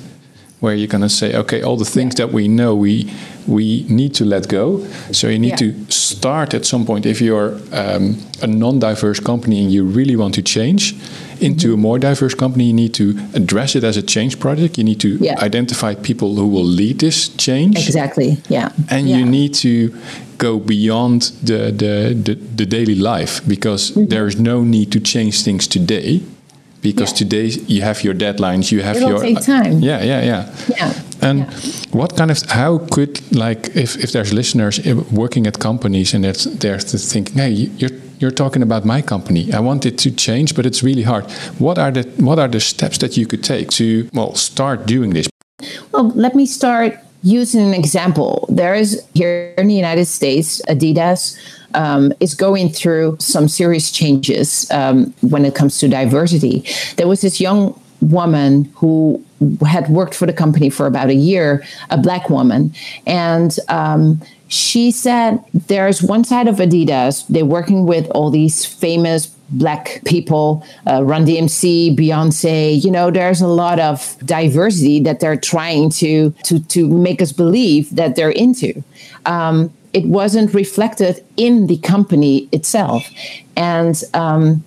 where 0.59 0.73
you're 0.73 0.87
going 0.87 1.01
to 1.01 1.09
say, 1.09 1.35
okay, 1.35 1.61
all 1.61 1.75
the 1.75 1.83
things 1.83 2.13
yeah. 2.13 2.25
that 2.25 2.33
we 2.33 2.47
know 2.47 2.73
we 2.73 3.11
we 3.47 3.85
need 3.89 4.15
to 4.15 4.23
let 4.23 4.47
go. 4.47 4.85
So 5.11 5.27
you 5.27 5.37
need 5.37 5.59
yeah. 5.59 5.71
to 5.71 5.91
start 5.91 6.53
at 6.53 6.65
some 6.65 6.85
point. 6.85 7.05
If 7.05 7.19
you're 7.19 7.59
um, 7.73 8.17
a 8.41 8.47
non-diverse 8.47 9.19
company 9.19 9.61
and 9.61 9.69
you 9.73 9.83
really 9.83 10.15
want 10.15 10.35
to 10.35 10.41
change 10.41 10.95
into 11.41 11.73
a 11.73 11.77
more 11.77 11.99
diverse 11.99 12.35
company, 12.35 12.65
you 12.65 12.73
need 12.73 12.93
to 12.95 13.19
address 13.33 13.75
it 13.75 13.83
as 13.83 13.97
a 13.97 14.01
change 14.01 14.39
project. 14.39 14.77
You 14.77 14.83
need 14.83 14.99
to 15.01 15.17
yeah. 15.17 15.39
identify 15.39 15.95
people 15.95 16.35
who 16.35 16.47
will 16.47 16.63
lead 16.63 16.99
this 16.99 17.29
change. 17.29 17.75
Exactly. 17.77 18.37
Yeah. 18.49 18.71
And 18.89 19.09
you 19.09 19.25
need 19.25 19.53
to 19.55 19.93
go 20.37 20.59
beyond 20.59 21.21
the 21.43 21.71
the, 21.71 22.13
the, 22.25 22.35
the 22.35 22.65
daily 22.65 22.95
life 22.95 23.41
because 23.47 23.91
mm-hmm. 23.91 24.05
there 24.07 24.27
is 24.27 24.39
no 24.39 24.63
need 24.63 24.91
to 24.91 24.99
change 24.99 25.43
things 25.43 25.67
today 25.67 26.21
because 26.81 27.11
yeah. 27.11 27.17
today 27.17 27.45
you 27.67 27.81
have 27.81 28.03
your 28.03 28.13
deadlines 28.13 28.71
you 28.71 28.81
have 28.81 28.97
It'll 28.97 29.09
your 29.09 29.21
take 29.21 29.41
time 29.41 29.79
yeah 29.79 30.03
yeah 30.03 30.21
yeah 30.21 30.41
yeah 30.77 30.93
and 31.21 31.39
yeah. 31.39 31.99
what 31.99 32.17
kind 32.17 32.29
of 32.29 32.41
how 32.49 32.79
could 32.91 33.13
like 33.31 33.61
if, 33.75 33.95
if 34.03 34.11
there's 34.11 34.33
listeners 34.33 34.75
working 35.11 35.47
at 35.47 35.59
companies 35.59 36.13
and 36.13 36.25
it's 36.25 36.43
they're 36.43 36.79
thinking 36.79 37.35
hey 37.37 37.51
you're 37.79 37.97
you're 38.23 38.31
talking 38.45 38.63
about 38.63 38.85
my 38.85 39.01
company. 39.01 39.51
I 39.53 39.59
want 39.59 39.85
it 39.85 39.97
to 39.99 40.09
change 40.09 40.55
but 40.55 40.65
it's 40.65 40.81
really 40.81 41.03
hard. 41.03 41.25
What 41.59 41.77
are 41.77 41.91
the 41.91 42.03
what 42.27 42.39
are 42.39 42.47
the 42.47 42.59
steps 42.59 42.97
that 42.99 43.17
you 43.17 43.25
could 43.27 43.43
take 43.43 43.69
to 43.79 44.09
well 44.13 44.33
start 44.35 44.85
doing 44.85 45.09
this? 45.13 45.27
Well 45.91 46.09
let 46.25 46.33
me 46.33 46.45
start 46.45 46.97
using 47.21 47.61
an 47.69 47.73
example. 47.73 48.45
There 48.49 48.75
is 48.83 48.89
here 49.13 49.53
in 49.57 49.67
the 49.67 49.75
united 49.85 50.05
states 50.05 50.61
adidas 50.73 51.37
um, 51.73 52.13
is 52.19 52.33
going 52.35 52.69
through 52.69 53.17
some 53.19 53.47
serious 53.47 53.91
changes 53.91 54.69
um, 54.71 55.13
when 55.21 55.43
it 55.45 55.53
comes 55.59 55.79
to 55.79 55.87
diversity. 55.87 56.65
There 56.97 57.07
was 57.07 57.21
this 57.21 57.41
young 57.41 57.79
woman 58.01 58.65
who 58.75 59.23
had 59.65 59.89
worked 59.89 60.15
for 60.15 60.25
the 60.25 60.33
company 60.33 60.69
for 60.69 60.85
about 60.87 61.09
a 61.09 61.15
year, 61.15 61.63
a 61.89 61.97
black 61.97 62.29
woman, 62.29 62.73
and 63.05 63.57
um, 63.69 64.21
she 64.53 64.91
said 64.91 65.43
there's 65.67 66.03
one 66.03 66.23
side 66.23 66.47
of 66.47 66.57
Adidas, 66.57 67.25
they're 67.27 67.43
working 67.43 67.87
with 67.87 68.07
all 68.11 68.29
these 68.29 68.63
famous 68.63 69.27
black 69.49 70.01
people, 70.05 70.63
uh, 70.87 71.03
Run 71.03 71.25
DMC, 71.25 71.97
Beyonce. 71.97 72.83
You 72.83 72.91
know, 72.91 73.09
there's 73.09 73.41
a 73.41 73.47
lot 73.47 73.79
of 73.79 74.15
diversity 74.25 74.99
that 75.01 75.19
they're 75.19 75.37
trying 75.37 75.89
to 75.91 76.29
to 76.43 76.59
to 76.59 76.87
make 76.87 77.21
us 77.21 77.31
believe 77.31 77.95
that 77.95 78.15
they're 78.15 78.29
into. 78.29 78.83
Um, 79.25 79.73
it 79.93 80.05
wasn't 80.05 80.53
reflected 80.53 81.23
in 81.35 81.67
the 81.67 81.77
company 81.77 82.49
itself. 82.51 83.03
And 83.55 84.01
um, 84.13 84.63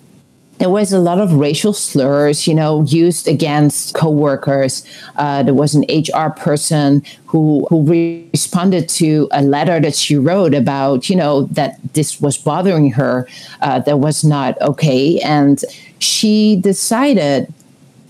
there 0.59 0.69
was 0.69 0.91
a 0.91 0.99
lot 0.99 1.19
of 1.19 1.33
racial 1.33 1.73
slurs, 1.73 2.47
you 2.47 2.55
know, 2.55 2.83
used 2.83 3.27
against 3.27 3.93
coworkers. 3.93 4.83
Uh, 5.15 5.43
there 5.43 5.53
was 5.53 5.75
an 5.75 5.85
HR 5.89 6.29
person 6.29 7.03
who 7.25 7.65
who 7.69 7.85
responded 8.33 8.89
to 8.89 9.27
a 9.31 9.41
letter 9.41 9.79
that 9.79 9.95
she 9.95 10.15
wrote 10.15 10.53
about, 10.53 11.09
you 11.09 11.15
know, 11.15 11.43
that 11.43 11.77
this 11.93 12.19
was 12.19 12.37
bothering 12.37 12.91
her, 12.91 13.27
uh, 13.61 13.79
that 13.79 13.99
was 13.99 14.23
not 14.23 14.59
okay, 14.61 15.19
and 15.19 15.63
she 15.99 16.55
decided, 16.55 17.53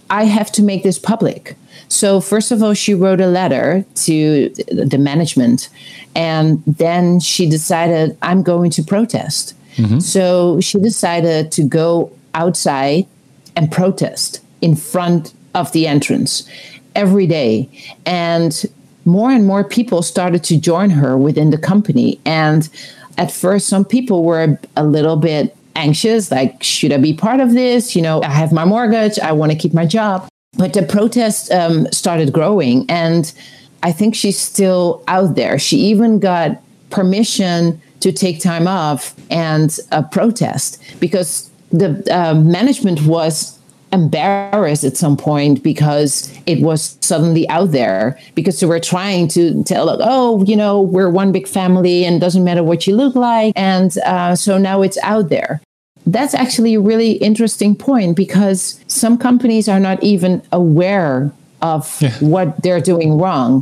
I 0.10 0.24
have 0.26 0.52
to 0.54 0.64
make 0.64 0.84
this 0.84 1.00
public. 1.00 1.56
So, 1.90 2.20
first 2.20 2.52
of 2.52 2.62
all, 2.62 2.74
she 2.74 2.94
wrote 2.94 3.22
a 3.22 3.28
letter 3.28 3.86
to 4.06 4.50
the 4.50 4.98
management, 4.98 5.70
and 6.16 6.62
then 6.66 7.20
she 7.20 7.50
decided, 7.50 8.18
I'm 8.22 8.44
going 8.44 8.72
to 8.72 8.84
protest. 8.84 9.54
Mm-hmm. 9.78 10.00
So, 10.00 10.60
she 10.60 10.80
decided 10.80 11.52
to 11.54 11.64
go 11.64 12.12
outside 12.38 13.06
and 13.56 13.72
protest 13.72 14.40
in 14.62 14.76
front 14.76 15.34
of 15.56 15.72
the 15.74 15.88
entrance 15.88 16.48
every 16.96 17.28
day. 17.28 17.70
And 18.06 18.66
more 19.06 19.32
and 19.32 19.46
more 19.46 19.64
people 19.64 20.02
started 20.02 20.44
to 20.46 20.60
join 20.60 20.90
her 20.92 21.18
within 21.18 21.50
the 21.50 21.58
company. 21.58 22.20
And 22.26 22.70
at 23.18 23.32
first, 23.32 23.68
some 23.68 23.84
people 23.84 24.24
were 24.24 24.60
a 24.76 24.86
little 24.86 25.18
bit 25.18 25.56
anxious 25.76 26.32
like, 26.32 26.62
should 26.64 26.92
I 26.92 26.98
be 26.98 27.14
part 27.14 27.40
of 27.40 27.54
this? 27.54 27.96
You 27.96 28.02
know, 28.02 28.22
I 28.24 28.30
have 28.30 28.52
my 28.52 28.66
mortgage, 28.66 29.20
I 29.20 29.32
want 29.32 29.52
to 29.52 29.58
keep 29.58 29.74
my 29.74 29.86
job. 29.86 30.28
But 30.58 30.74
the 30.74 30.84
protest 30.84 31.52
um, 31.52 31.88
started 31.92 32.34
growing. 32.34 32.86
And 32.90 33.32
I 33.84 33.92
think 33.92 34.16
she's 34.16 34.40
still 34.40 35.04
out 35.08 35.36
there. 35.36 35.60
She 35.60 35.78
even 35.78 36.20
got 36.20 36.62
permission 36.90 37.80
to 38.00 38.12
take 38.12 38.42
time 38.42 38.68
off 38.68 39.16
and 39.30 39.78
uh, 39.92 40.02
protest 40.04 40.82
because 41.00 41.47
the 41.72 42.04
uh, 42.12 42.34
management 42.34 43.02
was 43.04 43.58
embarrassed 43.94 44.84
at 44.84 44.98
some 44.98 45.16
point 45.16 45.64
because 45.64 46.34
it 46.46 46.62
was 46.62 46.98
suddenly 47.02 47.48
out 47.50 47.72
there 47.72 48.20
because 48.36 48.60
they 48.60 48.68
were 48.68 48.80
trying 48.80 49.28
to 49.30 49.64
tell 49.64 49.86
like, 49.86 50.00
oh 50.02 50.44
you 50.44 50.56
know 50.56 50.82
we're 50.82 51.10
one 51.10 51.32
big 51.32 51.48
family 51.48 52.04
and 52.04 52.20
doesn't 52.20 52.44
matter 52.44 52.64
what 52.64 52.86
you 52.86 52.96
look 52.96 53.16
like. 53.16 53.54
And 53.56 53.98
uh, 54.00 54.36
so 54.36 54.58
now 54.58 54.82
it's 54.82 54.98
out 55.04 55.30
there. 55.30 55.62
That's 56.06 56.34
actually 56.34 56.76
a 56.76 56.80
really 56.80 57.14
interesting 57.14 57.76
point 57.76 58.16
because 58.16 58.84
some 58.88 59.18
companies 59.18 59.68
are 59.68 59.80
not 59.80 60.02
even 60.04 60.42
aware 60.52 61.32
of 61.62 61.98
yeah. 62.02 62.12
what 62.20 62.62
they're 62.62 62.82
doing 62.82 63.18
wrong. 63.18 63.62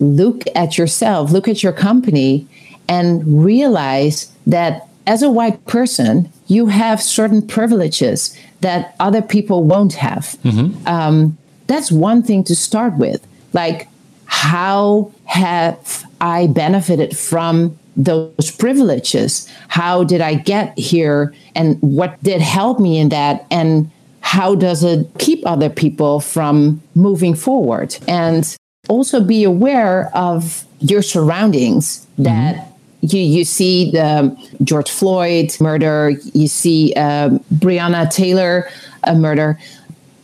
Look 0.00 0.44
at 0.54 0.78
yourself 0.78 1.30
look 1.30 1.48
at 1.48 1.62
your 1.62 1.72
company 1.72 2.46
and 2.88 3.44
realize 3.44 4.32
that 4.46 4.88
as 5.06 5.22
a 5.22 5.30
white 5.30 5.64
person 5.66 6.32
you 6.52 6.66
have 6.66 7.02
certain 7.02 7.40
privileges 7.40 8.36
that 8.60 8.94
other 9.00 9.22
people 9.22 9.64
won't 9.64 9.94
have. 9.94 10.36
Mm-hmm. 10.44 10.86
Um, 10.86 11.38
that's 11.66 11.90
one 11.90 12.22
thing 12.22 12.44
to 12.44 12.54
start 12.54 12.98
with. 12.98 13.26
Like, 13.54 13.88
how 14.26 15.12
have 15.24 16.04
I 16.20 16.46
benefited 16.48 17.16
from 17.16 17.78
those 17.96 18.50
privileges? 18.50 19.48
How 19.68 20.04
did 20.04 20.20
I 20.20 20.34
get 20.34 20.78
here? 20.78 21.34
And 21.54 21.78
what 21.80 22.22
did 22.22 22.42
help 22.42 22.78
me 22.78 22.98
in 22.98 23.08
that? 23.08 23.46
And 23.50 23.90
how 24.20 24.54
does 24.54 24.84
it 24.84 25.06
keep 25.18 25.44
other 25.46 25.70
people 25.70 26.20
from 26.20 26.82
moving 26.94 27.34
forward? 27.34 27.96
And 28.06 28.56
also 28.88 29.22
be 29.22 29.42
aware 29.44 30.10
of 30.14 30.66
your 30.80 31.02
surroundings 31.02 32.06
that 32.18 32.56
mm-hmm 32.56 32.71
you, 33.02 33.20
you 33.20 33.44
see 33.44 33.90
the 33.90 34.36
George 34.62 34.90
Floyd 34.90 35.56
murder, 35.60 36.10
you 36.32 36.46
see 36.46 36.94
um, 36.94 37.40
Breonna 37.54 38.08
Taylor 38.10 38.68
uh, 39.04 39.14
murder, 39.14 39.58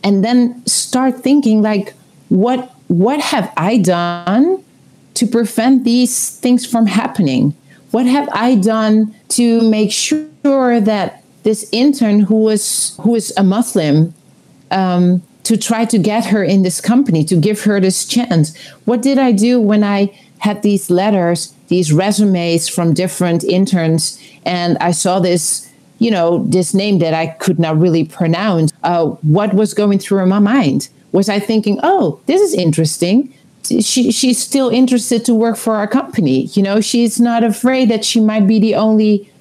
and 0.03 0.23
then 0.23 0.65
start 0.65 1.17
thinking 1.21 1.61
like, 1.61 1.93
what 2.29 2.73
what 2.87 3.19
have 3.19 3.51
I 3.57 3.77
done 3.77 4.63
to 5.15 5.27
prevent 5.27 5.83
these 5.83 6.37
things 6.37 6.65
from 6.65 6.85
happening? 6.85 7.53
What 7.91 8.05
have 8.05 8.29
I 8.31 8.55
done 8.55 9.13
to 9.29 9.69
make 9.69 9.91
sure 9.91 10.79
that 10.79 11.23
this 11.43 11.67
intern 11.71 12.21
who 12.21 12.43
was 12.43 12.95
who 13.01 13.15
is 13.15 13.33
a 13.35 13.43
Muslim 13.43 14.13
um, 14.71 15.21
to 15.43 15.57
try 15.57 15.83
to 15.85 15.97
get 15.97 16.25
her 16.27 16.43
in 16.43 16.63
this 16.63 16.79
company 16.79 17.25
to 17.25 17.35
give 17.35 17.63
her 17.63 17.81
this 17.81 18.05
chance? 18.05 18.57
What 18.85 19.01
did 19.01 19.17
I 19.17 19.33
do 19.33 19.59
when 19.59 19.83
I 19.83 20.17
had 20.37 20.61
these 20.61 20.89
letters 20.89 21.53
these 21.69 21.93
resumes 21.93 22.67
from 22.67 22.93
different 22.93 23.43
interns, 23.43 24.21
and 24.45 24.77
I 24.79 24.91
saw 24.91 25.19
this, 25.19 25.69
you 25.99 26.11
know, 26.11 26.43
this 26.45 26.73
name 26.73 26.99
that 26.99 27.13
I 27.13 27.27
could 27.27 27.59
not 27.59 27.79
really 27.79 28.03
pronounce. 28.03 28.73
Uh, 28.83 29.05
what 29.21 29.53
was 29.53 29.73
going 29.73 29.99
through 29.99 30.25
my 30.25 30.39
mind? 30.39 30.89
Was 31.11 31.29
I 31.29 31.39
thinking, 31.39 31.79
oh, 31.81 32.19
this 32.25 32.41
is 32.41 32.53
interesting? 32.53 33.33
She, 33.63 34.11
she's 34.11 34.41
still 34.41 34.69
interested 34.69 35.25
to 35.25 35.33
work 35.33 35.57
for 35.57 35.75
our 35.75 35.87
company. 35.87 36.45
You 36.53 36.63
know, 36.63 36.81
she's 36.81 37.19
not 37.19 37.43
afraid 37.43 37.89
that 37.89 38.03
she 38.03 38.19
might 38.19 38.47
be 38.47 38.59
the 38.59 38.75
only 38.75 39.31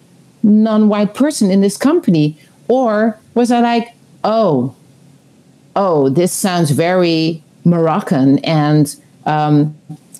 non-white 0.43 1.15
person 1.15 1.51
in 1.51 1.61
this 1.61 1.77
company. 1.77 2.39
Or 2.69 3.19
was 3.35 3.51
I 3.51 3.61
like, 3.61 3.95
oh, 4.25 4.75
oh, 5.77 6.09
this 6.09 6.33
sounds 6.33 6.71
very 6.73 7.43
Moroccan, 7.65 8.39
and 8.41 8.95
um, 9.27 9.77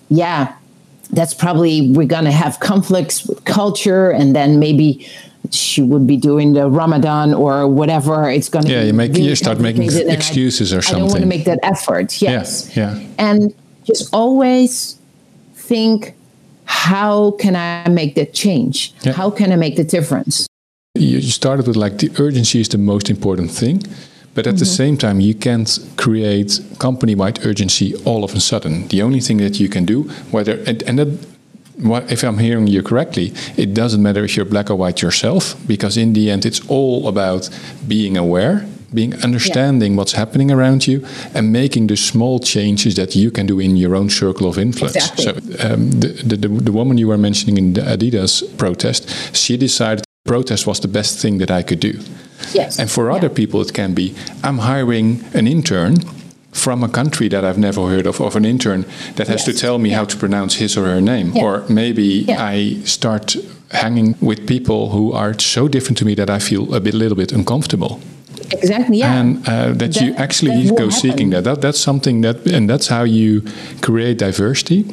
yeah, 0.09 0.55
that's 1.11 1.35
probably 1.35 1.91
we're 1.91 2.07
going 2.07 2.25
to 2.25 2.33
have 2.33 2.61
conflicts 2.61 3.25
with 3.25 3.45
culture 3.45 4.11
and 4.11 4.35
then 4.37 4.59
maybe 4.59 5.09
she 5.51 5.83
would 5.83 6.07
be 6.07 6.17
doing 6.17 6.53
the 6.53 6.69
Ramadan 6.69 7.33
or 7.33 7.67
whatever. 7.69 8.29
It's 8.29 8.49
going 8.49 8.65
to 8.65 8.69
be. 8.69 8.75
yeah. 8.75 8.83
You 8.83 8.93
make 8.93 9.17
you 9.17 9.35
start 9.35 9.61
making 9.61 9.85
excuses 9.85 10.73
I, 10.73 10.77
or 10.77 10.83
something. 10.83 10.97
I 10.97 11.07
don't 11.07 11.13
want 11.13 11.23
to 11.23 11.29
make 11.29 11.45
that 11.45 11.61
effort. 11.63 12.21
Yes. 12.21 12.77
Yeah. 12.77 12.97
yeah. 12.97 13.07
And 13.19 13.55
just 13.85 14.13
always 14.13 14.99
think, 15.55 16.15
how 16.65 17.33
can 17.33 17.57
I 17.57 17.89
make 17.89 18.15
that 18.17 18.35
change? 18.35 18.93
Yeah. 19.03 19.13
How 19.13 19.31
can 19.31 19.53
I 19.53 19.57
make 19.57 19.77
the 19.77 19.85
difference? 19.85 20.47
You 20.95 21.21
started 21.23 21.67
with 21.67 21.77
like 21.77 21.99
the 21.99 22.11
urgency 22.19 22.61
is 22.61 22.69
the 22.69 22.79
most 22.79 23.09
important 23.09 23.51
thing. 23.51 23.83
But 24.39 24.47
at 24.47 24.55
mm-hmm. 24.55 24.59
the 24.61 24.67
same 24.67 24.97
time, 24.97 25.19
you 25.19 25.35
can't 25.35 25.69
create 25.97 26.61
company 26.79 27.17
wide 27.17 27.45
urgency 27.45 27.97
all 28.05 28.23
of 28.23 28.37
a 28.37 28.41
sudden. 28.41 28.87
The 28.87 29.03
only 29.03 29.19
thing 29.19 29.39
that 29.39 29.59
you 29.59 29.69
can 29.69 29.85
do, 29.85 30.05
whether, 30.31 30.63
and, 30.65 30.81
and 30.85 30.97
that, 31.01 31.09
what, 31.83 32.13
if 32.13 32.23
I'm 32.23 32.39
hearing 32.39 32.69
you 32.69 32.85
correctly, 32.85 33.33
it 33.57 33.75
doesn't 33.75 34.01
matter 34.01 34.23
if 34.23 34.37
you're 34.37 34.47
black 34.47 34.71
or 34.71 34.77
white 34.77 35.03
yourself, 35.03 35.57
because 35.67 35.97
in 35.97 36.13
the 36.13 36.31
end, 36.31 36.47
it's 36.47 36.61
all 36.69 37.09
about 37.09 37.51
being 37.89 38.17
aware, 38.17 38.65
being 38.95 39.13
understanding 39.25 39.95
yeah. 39.95 39.99
what's 39.99 40.13
happening 40.13 40.53
around 40.53 40.87
you, 40.87 41.05
and 41.35 41.51
making 41.51 41.89
the 41.89 41.97
small 41.97 42.39
changes 42.39 42.95
that 42.95 43.17
you 43.17 43.33
can 43.33 43.45
do 43.47 43.59
in 43.59 43.77
your 43.77 43.97
own 43.97 44.09
circle 44.09 44.47
of 44.47 44.57
influence. 44.57 44.95
Exactly. 44.95 45.57
So, 45.57 45.67
um, 45.67 45.91
the, 45.91 46.09
the, 46.25 46.37
the, 46.37 46.49
the 46.49 46.73
woman 46.73 46.97
you 46.97 47.09
were 47.09 47.19
mentioning 47.19 47.59
in 47.59 47.73
the 47.73 47.81
Adidas 47.81 48.57
protest, 48.57 49.35
she 49.35 49.57
decided 49.57 50.05
protest 50.29 50.67
was 50.67 50.81
the 50.81 50.89
best 50.89 51.19
thing 51.23 51.39
that 51.39 51.51
I 51.51 51.63
could 51.63 51.81
do. 51.81 51.95
Yes. 52.53 52.79
And 52.79 52.91
for 52.91 53.11
other 53.11 53.29
people, 53.29 53.61
it 53.61 53.73
can 53.73 53.95
be 53.95 54.15
I'm 54.45 54.59
hiring 54.59 55.25
an 55.35 55.47
intern 55.47 55.97
from 56.53 56.83
a 56.83 56.89
country 56.89 57.29
that 57.29 57.45
I've 57.45 57.59
never 57.59 57.87
heard 57.87 58.07
of, 58.07 58.21
of 58.21 58.37
an 58.37 58.45
intern 58.45 58.85
that 59.17 59.29
has 59.29 59.41
yes. 59.41 59.45
to 59.45 59.53
tell 59.53 59.79
me 59.79 59.91
yeah. 59.91 59.99
how 59.99 60.05
to 60.05 60.17
pronounce 60.17 60.55
his 60.57 60.77
or 60.77 60.85
her 60.85 61.01
name. 61.01 61.33
Yeah. 61.35 61.45
Or 61.45 61.65
maybe 61.69 62.25
yeah. 62.29 62.43
I 62.43 62.81
start 62.85 63.37
hanging 63.71 64.17
with 64.21 64.47
people 64.47 64.91
who 64.91 65.13
are 65.13 65.39
so 65.39 65.69
different 65.69 65.99
to 65.99 66.05
me 66.05 66.15
that 66.15 66.31
I 66.31 66.39
feel 66.39 66.75
a 66.75 66.81
bit, 66.81 66.95
little 66.95 67.17
bit 67.17 67.33
uncomfortable. 67.33 68.01
Exactly. 68.51 68.99
Yeah. 68.99 69.21
And 69.21 69.49
uh, 69.49 69.73
that, 69.73 69.79
that, 69.79 70.01
you 70.01 70.15
actually 70.15 70.69
that 70.69 70.79
go 70.79 70.91
seeking 70.91 71.31
that. 71.31 71.45
that. 71.45 71.61
That's 71.61 71.81
something 71.81 72.23
that, 72.23 72.47
and 72.47 72.69
that's 72.69 72.89
how 72.89 73.05
you 73.05 73.43
create 73.83 74.19
diversity 74.19 74.85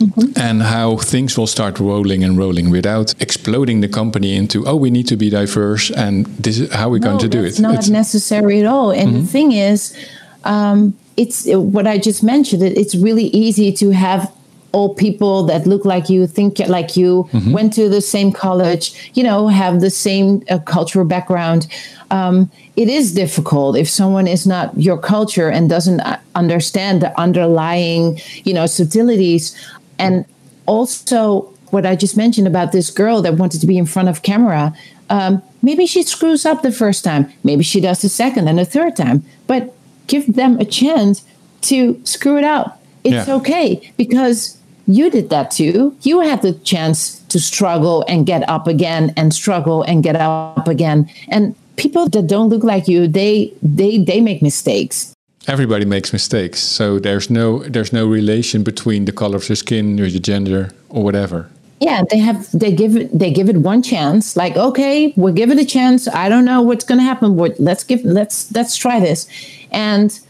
mm-hmm. 0.00 0.32
and 0.36 0.62
how 0.62 0.96
things 0.96 1.36
will 1.38 1.46
start 1.46 1.78
rolling 1.78 2.24
and 2.24 2.38
rolling 2.38 2.70
without 2.70 3.14
exploding 3.20 3.80
the 3.80 3.88
company 3.88 4.34
into 4.34 4.66
oh 4.66 4.76
we 4.76 4.90
need 4.90 5.06
to 5.06 5.16
be 5.16 5.30
diverse 5.30 5.90
and 5.90 6.26
this 6.26 6.58
is 6.58 6.72
how 6.72 6.88
we're 6.88 6.98
no, 6.98 7.08
going 7.08 7.18
to 7.18 7.28
do 7.28 7.44
it. 7.44 7.58
Not 7.60 7.74
it's 7.74 7.88
not 7.88 7.98
necessary 7.98 8.60
at 8.60 8.66
all. 8.66 8.90
And 8.90 9.10
mm-hmm. 9.10 9.20
the 9.20 9.26
thing 9.26 9.52
is, 9.52 9.96
um, 10.44 10.94
it's 11.16 11.46
what 11.46 11.86
I 11.86 11.98
just 11.98 12.22
mentioned. 12.22 12.62
It, 12.62 12.76
it's 12.76 12.94
really 12.94 13.26
easy 13.26 13.72
to 13.72 13.90
have 13.90 14.32
all 14.72 14.94
people 14.94 15.42
that 15.44 15.66
look 15.66 15.84
like 15.84 16.08
you, 16.08 16.26
think 16.26 16.58
like 16.60 16.96
you, 16.96 17.28
mm-hmm. 17.32 17.52
went 17.52 17.72
to 17.72 17.88
the 17.88 18.00
same 18.00 18.32
college, 18.32 19.10
you 19.14 19.22
know, 19.22 19.48
have 19.48 19.80
the 19.80 19.90
same 19.90 20.42
uh, 20.48 20.58
cultural 20.60 21.04
background. 21.04 21.66
Um, 22.10 22.50
it 22.76 22.88
is 22.88 23.12
difficult 23.12 23.76
if 23.76 23.88
someone 23.88 24.26
is 24.26 24.46
not 24.46 24.76
your 24.78 24.96
culture 24.96 25.48
and 25.48 25.68
doesn't 25.68 26.00
uh, 26.00 26.18
understand 26.34 27.02
the 27.02 27.18
underlying, 27.20 28.20
you 28.44 28.54
know, 28.54 28.66
subtleties 28.66 29.56
and 30.00 30.24
also, 30.66 31.42
what 31.70 31.86
I 31.86 31.94
just 31.94 32.16
mentioned 32.16 32.46
about 32.46 32.72
this 32.72 32.90
girl 32.90 33.22
that 33.22 33.34
wanted 33.34 33.60
to 33.60 33.66
be 33.66 33.78
in 33.78 33.86
front 33.86 34.08
of 34.08 34.22
camera, 34.22 34.74
um, 35.08 35.42
maybe 35.62 35.86
she 35.86 36.02
screws 36.02 36.46
up 36.46 36.62
the 36.62 36.72
first 36.72 37.04
time. 37.04 37.32
Maybe 37.44 37.62
she 37.62 37.80
does 37.80 38.02
the 38.02 38.08
second 38.08 38.48
and 38.48 38.58
the 38.58 38.64
third 38.64 38.96
time. 38.96 39.24
But 39.46 39.74
give 40.06 40.34
them 40.34 40.58
a 40.58 40.64
chance 40.64 41.24
to 41.62 42.00
screw 42.04 42.38
it 42.38 42.44
out. 42.44 42.78
It's 43.04 43.28
yeah. 43.28 43.34
okay 43.36 43.92
because 43.96 44.58
you 44.86 45.10
did 45.10 45.30
that 45.30 45.50
too. 45.50 45.96
You 46.02 46.20
had 46.20 46.42
the 46.42 46.52
chance 46.52 47.20
to 47.28 47.38
struggle 47.38 48.04
and 48.08 48.26
get 48.26 48.48
up 48.48 48.66
again 48.66 49.12
and 49.16 49.32
struggle 49.32 49.82
and 49.82 50.02
get 50.02 50.16
up 50.16 50.68
again. 50.68 51.08
And 51.28 51.54
people 51.76 52.08
that 52.08 52.26
don't 52.26 52.48
look 52.48 52.64
like 52.64 52.88
you, 52.88 53.06
they 53.06 53.52
they 53.62 53.98
they 53.98 54.20
make 54.20 54.42
mistakes 54.42 55.14
everybody 55.48 55.84
makes 55.84 56.12
mistakes 56.12 56.60
so 56.60 56.98
there's 56.98 57.30
no 57.30 57.60
there's 57.64 57.92
no 57.92 58.06
relation 58.06 58.62
between 58.62 59.04
the 59.04 59.12
color 59.12 59.36
of 59.36 59.48
your 59.48 59.56
skin 59.56 59.98
or 60.00 60.04
your 60.04 60.20
gender 60.20 60.70
or 60.88 61.02
whatever 61.02 61.48
yeah 61.80 62.02
they 62.10 62.18
have 62.18 62.50
they 62.52 62.70
give 62.70 62.96
it 62.96 63.16
they 63.18 63.30
give 63.32 63.48
it 63.48 63.56
one 63.56 63.82
chance 63.82 64.36
like 64.36 64.56
okay 64.56 65.12
we'll 65.16 65.32
give 65.32 65.50
it 65.50 65.58
a 65.58 65.64
chance 65.64 66.06
i 66.08 66.28
don't 66.28 66.44
know 66.44 66.60
what's 66.60 66.84
going 66.84 66.98
to 66.98 67.04
happen 67.04 67.36
but 67.36 67.58
let's 67.58 67.84
give 67.84 68.04
let's 68.04 68.52
let's 68.52 68.76
try 68.76 69.00
this 69.00 69.28
and 69.70 70.20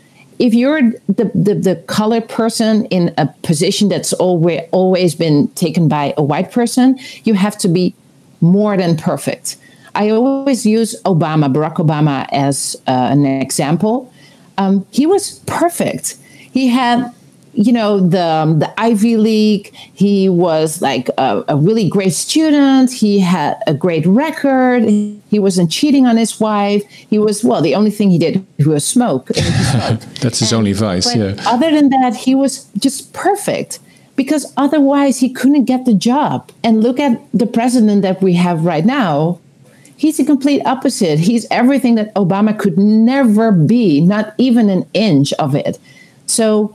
if 0.41 0.55
you're 0.55 0.91
the, 1.07 1.31
the, 1.35 1.55
the 1.55 2.25
person 2.27 2.87
in 2.87 3.15
a 3.19 3.27
position 3.43 3.91
that's 3.91 4.15
always 4.15 4.63
always 4.73 5.15
been 5.15 5.49
taken 5.49 5.87
by 5.87 6.15
a 6.17 6.23
white 6.23 6.51
person, 6.51 6.99
you 7.25 7.35
have 7.35 7.59
to 7.59 7.69
be 7.69 7.95
more 8.41 8.75
than 8.77 8.97
perfect. 8.97 9.59
I 9.95 10.09
always 10.09 10.65
use 10.65 11.01
Obama, 11.03 11.53
Barack 11.53 11.75
Obama, 11.75 12.27
as 12.33 12.75
uh, 12.87 13.09
an 13.11 13.27
example. 13.27 14.10
Um, 14.61 14.87
he 14.91 15.07
was 15.07 15.39
perfect. 15.47 16.17
He 16.53 16.69
had 16.69 17.13
you 17.55 17.73
know 17.73 17.99
the 17.99 18.25
um, 18.25 18.59
the 18.59 18.71
Ivy 18.81 19.17
League. 19.17 19.75
He 19.75 20.29
was 20.29 20.83
like 20.83 21.09
a, 21.19 21.45
a, 21.49 21.57
really 21.57 21.89
great 21.89 22.13
student. 22.13 22.93
He 22.93 23.21
had 23.21 23.57
a 23.67 23.75
great 23.75 24.07
record. 24.07 24.85
He 24.85 25.39
wasn't 25.39 25.71
cheating 25.71 26.07
on 26.07 26.17
his 26.17 26.39
wife. 26.39 26.83
He 26.85 27.19
was 27.19 27.43
well. 27.43 27.61
The 27.61 27.75
only 27.75 27.91
thing 27.91 28.11
he 28.11 28.19
did 28.19 28.47
was 28.65 28.87
smoke. 28.87 29.27
That's 30.21 30.39
his 30.39 30.53
and, 30.53 30.59
only 30.59 30.73
vice. 30.73 31.15
Yeah. 31.15 31.35
Other 31.47 31.71
than 31.71 31.89
that, 31.91 32.15
he 32.15 32.35
was 32.35 32.65
just 32.79 33.13
perfect 33.13 33.81
because 34.15 34.53
otherwise 34.57 35.19
he 35.21 35.31
couldn't 35.31 35.65
get 35.65 35.87
the 35.87 35.95
job. 35.95 36.53
And 36.63 36.83
look 36.83 37.01
at 37.01 37.21
the 37.33 37.47
president 37.47 38.03
that 38.03 38.23
we 38.23 38.35
have 38.35 38.65
right 38.65 38.85
now. 38.85 39.41
He's 40.01 40.17
the 40.17 40.25
complete 40.25 40.63
opposite. 40.65 41.19
He's 41.19 41.47
everything 41.51 41.95
that 41.97 42.15
Obama 42.15 42.59
could 42.59 42.79
never 42.79 43.53
be, 43.53 44.01
not 44.01 44.33
even 44.39 44.71
an 44.71 44.89
inch 44.95 45.35
of 45.35 45.55
it. 45.55 45.79
So 46.25 46.75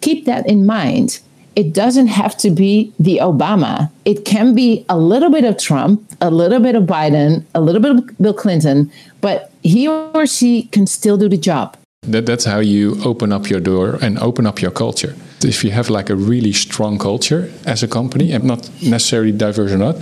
keep 0.00 0.24
that 0.24 0.48
in 0.48 0.64
mind. 0.64 1.20
It 1.56 1.74
doesn't 1.74 2.06
have 2.06 2.38
to 2.38 2.48
be 2.48 2.90
the 2.98 3.18
Obama. 3.18 3.90
It 4.06 4.24
can 4.24 4.54
be 4.54 4.86
a 4.88 4.96
little 4.96 5.28
bit 5.28 5.44
of 5.44 5.58
Trump, 5.58 6.10
a 6.22 6.30
little 6.30 6.58
bit 6.58 6.74
of 6.74 6.84
Biden, 6.84 7.44
a 7.54 7.60
little 7.60 7.82
bit 7.82 7.90
of 7.96 8.18
Bill 8.18 8.32
Clinton, 8.32 8.90
but 9.20 9.52
he 9.62 9.86
or 9.86 10.26
she 10.26 10.62
can 10.72 10.86
still 10.86 11.18
do 11.18 11.28
the 11.28 11.36
job. 11.36 11.76
That, 12.06 12.26
that's 12.26 12.44
how 12.44 12.60
you 12.60 12.96
open 13.04 13.32
up 13.32 13.50
your 13.50 13.60
door 13.60 13.98
and 14.02 14.18
open 14.18 14.46
up 14.46 14.60
your 14.60 14.70
culture. 14.72 15.14
If 15.42 15.62
you 15.62 15.72
have 15.72 15.90
like 15.90 16.08
a 16.08 16.16
really 16.16 16.52
strong 16.52 16.98
culture 16.98 17.50
as 17.66 17.82
a 17.82 17.88
company 17.88 18.32
and 18.32 18.44
not 18.44 18.70
necessarily 18.80 19.32
diverse 19.32 19.72
or 19.72 19.78
not, 19.78 19.96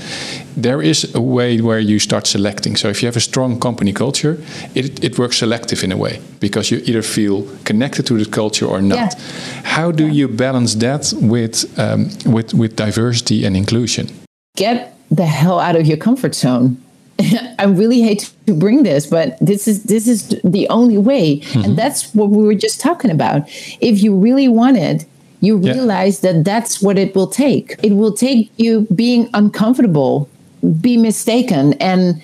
there 0.57 0.81
is 0.81 1.15
a 1.15 1.21
way 1.21 1.61
where 1.61 1.81
you 1.81 1.99
start 1.99 2.27
selecting. 2.27 2.77
So 2.77 2.89
if 2.89 3.03
you 3.03 3.07
have 3.07 3.17
a 3.17 3.21
strong 3.21 3.59
company 3.59 3.93
culture, 3.93 4.39
it, 4.75 5.03
it 5.03 5.19
works 5.19 5.39
selective 5.39 5.83
in 5.83 5.93
a 5.93 5.97
way 5.97 6.21
because 6.39 6.71
you 6.71 6.81
either 6.85 7.03
feel 7.03 7.47
connected 7.65 8.07
to 8.07 8.19
the 8.19 8.31
culture 8.31 8.67
or 8.67 8.81
not. 8.81 8.97
Yeah. 8.97 9.11
How 9.65 9.91
do 9.91 10.07
you 10.07 10.29
balance 10.29 10.77
that 10.77 11.13
with, 11.17 11.79
um, 11.79 12.11
with, 12.25 12.55
with 12.55 12.77
diversity 12.77 13.45
and 13.45 13.57
inclusion? 13.57 14.09
Get 14.57 14.95
the 15.11 15.27
hell 15.27 15.59
out 15.59 15.77
of 15.77 15.87
your 15.87 15.99
comfort 15.99 16.35
zone 16.35 16.82
I 17.59 17.65
really 17.65 18.01
hate 18.01 18.33
to 18.47 18.55
bring 18.55 18.83
this, 18.83 19.07
but 19.07 19.39
this 19.41 19.69
is 19.69 19.85
this 19.85 20.09
is 20.09 20.29
the 20.45 20.69
only 20.69 20.99
way, 20.99 21.41
mm-hmm. 21.41 21.65
and 21.65 21.79
that's 21.79 22.15
what 22.15 22.31
we 22.31 22.45
were 22.45 22.55
just 22.55 22.81
talking 22.81 23.11
about. 23.11 23.49
If 23.81 24.03
you 24.03 24.17
really 24.17 24.49
want 24.49 24.77
it, 24.77 25.05
you 25.41 25.57
realize 25.57 26.23
yeah. 26.23 26.33
that 26.33 26.45
that's 26.45 26.81
what 26.81 26.99
it 26.99 27.15
will 27.15 27.27
take. 27.27 27.77
It 27.83 27.93
will 27.93 28.13
take 28.13 28.51
you 28.57 28.87
being 28.95 29.29
uncomfortable, 29.35 30.29
be 30.81 30.97
mistaken, 30.97 31.75
and 31.75 32.23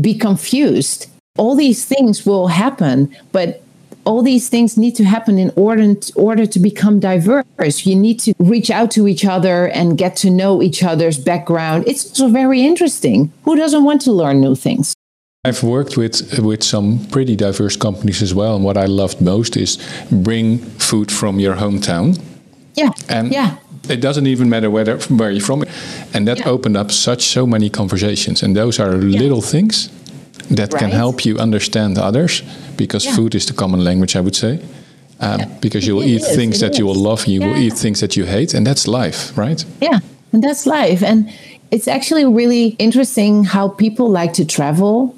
be 0.00 0.14
confused. 0.14 1.06
All 1.36 1.54
these 1.54 1.84
things 1.84 2.26
will 2.26 2.48
happen, 2.48 3.14
but 3.32 3.62
all 4.08 4.22
these 4.22 4.48
things 4.48 4.78
need 4.78 4.94
to 4.96 5.04
happen 5.04 5.38
in 5.38 5.52
order, 5.54 5.94
order 6.16 6.46
to 6.46 6.58
become 6.58 6.98
diverse. 6.98 7.84
You 7.84 7.94
need 7.94 8.18
to 8.20 8.32
reach 8.38 8.70
out 8.70 8.90
to 8.92 9.06
each 9.06 9.24
other 9.26 9.68
and 9.68 9.98
get 9.98 10.16
to 10.16 10.30
know 10.30 10.62
each 10.62 10.82
other's 10.82 11.18
background. 11.18 11.84
It's 11.86 12.06
also 12.08 12.28
very 12.28 12.62
interesting. 12.62 13.30
Who 13.44 13.54
doesn't 13.54 13.84
want 13.84 14.00
to 14.02 14.12
learn 14.12 14.40
new 14.40 14.54
things? 14.54 14.94
I've 15.44 15.62
worked 15.62 15.96
with 15.96 16.38
with 16.38 16.62
some 16.64 17.06
pretty 17.10 17.36
diverse 17.36 17.76
companies 17.76 18.22
as 18.22 18.32
well, 18.34 18.56
and 18.56 18.64
what 18.64 18.76
I 18.76 18.86
loved 18.86 19.20
most 19.20 19.56
is 19.56 19.78
bring 20.10 20.58
food 20.78 21.12
from 21.12 21.38
your 21.38 21.56
hometown. 21.56 22.18
Yeah. 22.74 22.90
And 23.08 23.30
yeah. 23.30 23.56
It 23.88 24.00
doesn't 24.00 24.26
even 24.26 24.48
matter 24.48 24.70
whether 24.70 24.98
where 25.18 25.30
you're 25.30 25.46
from, 25.46 25.64
and 26.14 26.26
that 26.26 26.38
yeah. 26.38 26.52
opened 26.54 26.76
up 26.76 26.90
such 26.90 27.22
so 27.22 27.46
many 27.46 27.70
conversations. 27.70 28.42
And 28.42 28.56
those 28.56 28.80
are 28.80 28.96
yeah. 28.96 29.20
little 29.20 29.42
things 29.42 29.90
that 30.50 30.72
right. 30.72 30.80
can 30.80 30.90
help 30.90 31.24
you 31.24 31.38
understand 31.38 31.98
others 31.98 32.42
because 32.76 33.04
yeah. 33.04 33.16
food 33.16 33.34
is 33.34 33.46
the 33.46 33.52
common 33.52 33.84
language, 33.84 34.16
I 34.16 34.20
would 34.20 34.36
say. 34.36 34.60
Um, 35.20 35.40
yeah. 35.40 35.46
Because 35.60 35.86
you 35.86 35.96
will 35.96 36.02
it 36.02 36.08
eat 36.08 36.22
is, 36.22 36.36
things 36.36 36.60
that 36.60 36.72
is. 36.72 36.78
you 36.78 36.86
will 36.86 36.94
love, 36.94 37.26
you 37.26 37.40
yeah. 37.40 37.46
will 37.48 37.56
eat 37.56 37.72
things 37.74 38.00
that 38.00 38.16
you 38.16 38.24
hate, 38.24 38.54
and 38.54 38.66
that's 38.66 38.86
life, 38.86 39.36
right? 39.36 39.64
Yeah, 39.80 39.98
and 40.32 40.42
that's 40.42 40.64
life. 40.66 41.02
And 41.02 41.30
it's 41.70 41.88
actually 41.88 42.24
really 42.24 42.68
interesting 42.78 43.44
how 43.44 43.68
people 43.68 44.08
like 44.08 44.32
to 44.34 44.44
travel. 44.44 45.14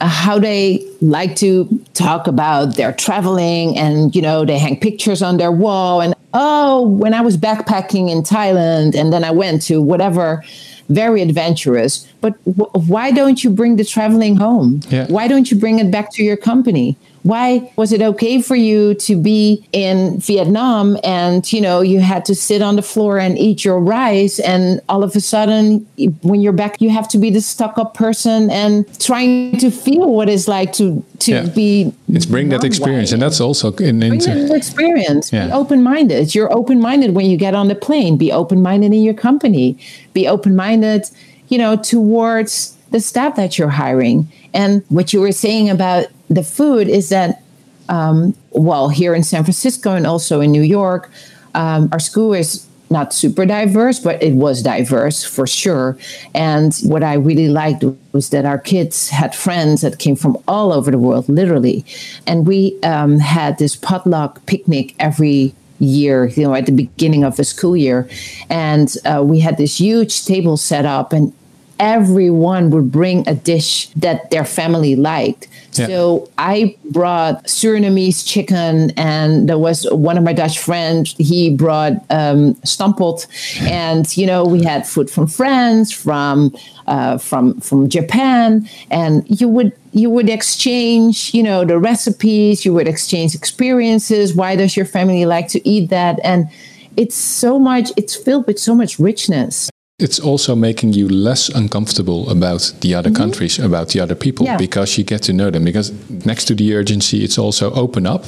Uh, 0.00 0.06
how 0.06 0.38
they 0.38 0.86
like 1.00 1.34
to 1.34 1.66
talk 1.92 2.28
about 2.28 2.76
their 2.76 2.92
traveling 2.92 3.76
and 3.76 4.14
you 4.14 4.22
know 4.22 4.44
they 4.44 4.56
hang 4.56 4.78
pictures 4.78 5.22
on 5.22 5.38
their 5.38 5.50
wall 5.50 6.00
and 6.00 6.14
oh 6.34 6.86
when 6.86 7.12
i 7.12 7.20
was 7.20 7.36
backpacking 7.36 8.08
in 8.08 8.22
thailand 8.22 8.94
and 8.94 9.12
then 9.12 9.24
i 9.24 9.30
went 9.32 9.60
to 9.60 9.82
whatever 9.82 10.44
very 10.88 11.22
adventurous. 11.22 12.06
But 12.20 12.34
w- 12.44 12.70
why 12.88 13.10
don't 13.10 13.42
you 13.44 13.50
bring 13.50 13.76
the 13.76 13.84
traveling 13.84 14.36
home? 14.36 14.80
Yeah. 14.88 15.06
Why 15.08 15.28
don't 15.28 15.50
you 15.50 15.58
bring 15.58 15.78
it 15.78 15.90
back 15.90 16.12
to 16.14 16.22
your 16.22 16.36
company? 16.36 16.96
Why 17.28 17.70
was 17.76 17.92
it 17.92 18.00
okay 18.00 18.40
for 18.40 18.56
you 18.56 18.94
to 18.94 19.14
be 19.14 19.68
in 19.72 20.18
Vietnam 20.18 20.96
and 21.04 21.52
you 21.52 21.60
know 21.60 21.82
you 21.82 22.00
had 22.00 22.24
to 22.24 22.34
sit 22.34 22.62
on 22.62 22.76
the 22.76 22.82
floor 22.82 23.18
and 23.18 23.38
eat 23.38 23.66
your 23.66 23.78
rice 23.78 24.40
and 24.40 24.80
all 24.88 25.04
of 25.04 25.14
a 25.14 25.20
sudden 25.20 25.86
when 26.22 26.40
you're 26.40 26.54
back 26.54 26.80
you 26.80 26.88
have 26.88 27.06
to 27.08 27.18
be 27.18 27.28
the 27.28 27.42
stuck 27.42 27.76
up 27.76 27.92
person 27.92 28.50
and 28.50 28.86
trying 28.98 29.58
to 29.58 29.70
feel 29.70 30.10
what 30.10 30.30
it's 30.30 30.48
like 30.48 30.72
to 30.72 31.04
to 31.18 31.32
yeah. 31.32 31.46
be 31.50 31.92
it's 32.08 32.24
bring 32.24 32.48
that 32.48 32.64
experience 32.64 33.12
and 33.12 33.20
that's 33.20 33.42
also 33.42 33.74
in 33.76 33.98
bring 33.98 34.22
experience 34.52 35.30
yeah. 35.30 35.48
be 35.48 35.52
open 35.52 35.82
minded 35.82 36.34
you're 36.34 36.50
open 36.50 36.80
minded 36.80 37.14
when 37.14 37.26
you 37.26 37.36
get 37.36 37.54
on 37.54 37.68
the 37.68 37.74
plane 37.74 38.16
be 38.16 38.32
open 38.32 38.62
minded 38.62 38.86
in 38.86 39.02
your 39.02 39.12
company 39.12 39.76
be 40.14 40.26
open 40.26 40.56
minded 40.56 41.04
you 41.48 41.58
know 41.58 41.76
towards 41.76 42.77
the 42.90 43.00
staff 43.00 43.36
that 43.36 43.58
you're 43.58 43.68
hiring 43.68 44.28
and 44.54 44.82
what 44.88 45.12
you 45.12 45.20
were 45.20 45.32
saying 45.32 45.68
about 45.70 46.06
the 46.28 46.42
food 46.42 46.88
is 46.88 47.08
that, 47.10 47.42
um, 47.88 48.34
well, 48.50 48.88
here 48.88 49.14
in 49.14 49.22
San 49.22 49.44
Francisco 49.44 49.94
and 49.94 50.06
also 50.06 50.40
in 50.40 50.52
New 50.52 50.62
York, 50.62 51.10
um, 51.54 51.88
our 51.92 52.00
school 52.00 52.34
is 52.34 52.66
not 52.90 53.12
super 53.12 53.44
diverse, 53.44 53.98
but 53.98 54.22
it 54.22 54.34
was 54.34 54.62
diverse 54.62 55.22
for 55.24 55.46
sure. 55.46 55.98
And 56.34 56.74
what 56.84 57.02
I 57.02 57.14
really 57.14 57.48
liked 57.48 57.84
was 58.12 58.30
that 58.30 58.46
our 58.46 58.58
kids 58.58 59.10
had 59.10 59.34
friends 59.34 59.82
that 59.82 59.98
came 59.98 60.16
from 60.16 60.38
all 60.48 60.72
over 60.72 60.90
the 60.90 60.98
world, 60.98 61.28
literally. 61.28 61.84
And 62.26 62.46
we 62.46 62.78
um, 62.82 63.18
had 63.18 63.58
this 63.58 63.76
potluck 63.76 64.44
picnic 64.46 64.94
every 64.98 65.54
year, 65.80 66.26
you 66.28 66.42
know, 66.42 66.54
at 66.54 66.66
the 66.66 66.72
beginning 66.72 67.24
of 67.24 67.36
the 67.36 67.44
school 67.44 67.76
year. 67.76 68.08
And 68.48 68.94
uh, 69.04 69.22
we 69.22 69.38
had 69.40 69.58
this 69.58 69.78
huge 69.78 70.24
table 70.24 70.56
set 70.56 70.86
up, 70.86 71.12
and 71.12 71.32
everyone 71.78 72.70
would 72.70 72.90
bring 72.90 73.28
a 73.28 73.34
dish 73.34 73.88
that 73.90 74.30
their 74.30 74.44
family 74.44 74.96
liked. 74.96 75.48
Yeah. 75.74 75.86
So 75.86 76.30
I 76.38 76.76
brought 76.86 77.44
Surinamese 77.44 78.26
chicken, 78.26 78.90
and 78.96 79.48
there 79.48 79.58
was 79.58 79.86
one 79.90 80.18
of 80.18 80.24
my 80.24 80.32
Dutch 80.32 80.58
friends. 80.58 81.14
He 81.18 81.54
brought 81.54 81.92
um, 82.10 82.54
stamppot, 82.64 83.26
and 83.60 84.16
you 84.16 84.26
know 84.26 84.44
we 84.44 84.64
had 84.64 84.86
food 84.86 85.08
from 85.10 85.26
France, 85.26 85.92
from 85.92 86.56
uh, 86.86 87.18
from 87.18 87.60
from 87.60 87.88
Japan, 87.88 88.68
and 88.90 89.24
you 89.28 89.48
would 89.48 89.72
you 89.92 90.10
would 90.10 90.28
exchange 90.28 91.32
you 91.32 91.42
know 91.42 91.64
the 91.64 91.78
recipes. 91.78 92.64
You 92.64 92.72
would 92.74 92.88
exchange 92.88 93.34
experiences. 93.34 94.34
Why 94.34 94.56
does 94.56 94.76
your 94.76 94.86
family 94.86 95.26
like 95.26 95.48
to 95.48 95.68
eat 95.68 95.90
that? 95.90 96.18
And 96.24 96.48
it's 96.96 97.14
so 97.14 97.58
much. 97.58 97.92
It's 97.96 98.16
filled 98.16 98.46
with 98.48 98.58
so 98.58 98.74
much 98.74 98.98
richness 98.98 99.70
it's 99.98 100.20
also 100.20 100.54
making 100.54 100.92
you 100.92 101.08
less 101.08 101.48
uncomfortable 101.48 102.30
about 102.30 102.72
the 102.82 102.94
other 102.94 103.10
mm-hmm. 103.10 103.22
countries, 103.22 103.58
about 103.58 103.88
the 103.88 104.00
other 104.00 104.14
people, 104.14 104.46
yeah. 104.46 104.56
because 104.56 104.96
you 104.96 105.04
get 105.04 105.22
to 105.22 105.32
know 105.32 105.50
them. 105.50 105.64
Because 105.64 105.92
next 106.24 106.44
to 106.46 106.54
the 106.54 106.74
urgency, 106.74 107.24
it's 107.24 107.36
also 107.36 107.72
open 107.72 108.06
up. 108.06 108.24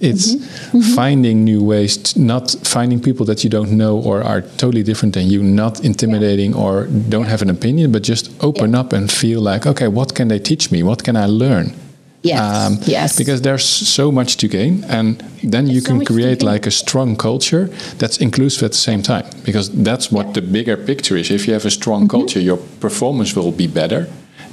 It's 0.00 0.34
mm-hmm. 0.34 0.78
Mm-hmm. 0.78 0.94
finding 0.94 1.44
new 1.44 1.62
ways, 1.62 2.16
not 2.16 2.56
finding 2.64 3.00
people 3.00 3.26
that 3.26 3.44
you 3.44 3.50
don't 3.50 3.72
know 3.72 4.00
or 4.00 4.22
are 4.22 4.40
totally 4.40 4.82
different 4.82 5.14
than 5.14 5.26
you, 5.28 5.42
not 5.42 5.84
intimidating 5.84 6.52
yeah. 6.52 6.62
or 6.62 6.86
don't 6.86 7.26
have 7.26 7.42
an 7.42 7.50
opinion, 7.50 7.92
but 7.92 8.02
just 8.02 8.32
open 8.42 8.72
yeah. 8.72 8.80
up 8.80 8.92
and 8.92 9.12
feel 9.12 9.42
like, 9.42 9.66
okay, 9.66 9.88
what 9.88 10.14
can 10.14 10.28
they 10.28 10.38
teach 10.38 10.72
me? 10.72 10.82
What 10.82 11.04
can 11.04 11.14
I 11.14 11.26
learn? 11.26 11.74
Yes. 12.22 12.40
Um, 12.40 12.78
yes. 12.82 13.16
Because 13.16 13.42
there's 13.42 13.64
so 13.64 14.12
much 14.12 14.36
to 14.38 14.48
gain, 14.48 14.84
and 14.84 15.18
then 15.42 15.66
you 15.66 15.82
can 15.82 16.04
create 16.04 16.42
like 16.42 16.66
a 16.66 16.70
strong 16.70 17.16
culture 17.16 17.66
that's 17.98 18.18
inclusive 18.18 18.62
at 18.62 18.70
the 18.72 18.76
same 18.76 19.02
time. 19.02 19.26
Because 19.44 19.70
that's 19.70 20.12
what 20.12 20.26
yeah. 20.26 20.32
the 20.32 20.42
bigger 20.42 20.76
picture 20.76 21.16
is. 21.16 21.30
If 21.30 21.46
you 21.46 21.52
have 21.52 21.66
a 21.66 21.70
strong 21.70 22.02
mm-hmm. 22.02 22.16
culture, 22.16 22.40
your 22.40 22.58
performance 22.80 23.34
will 23.34 23.52
be 23.52 23.66
better, 23.66 24.08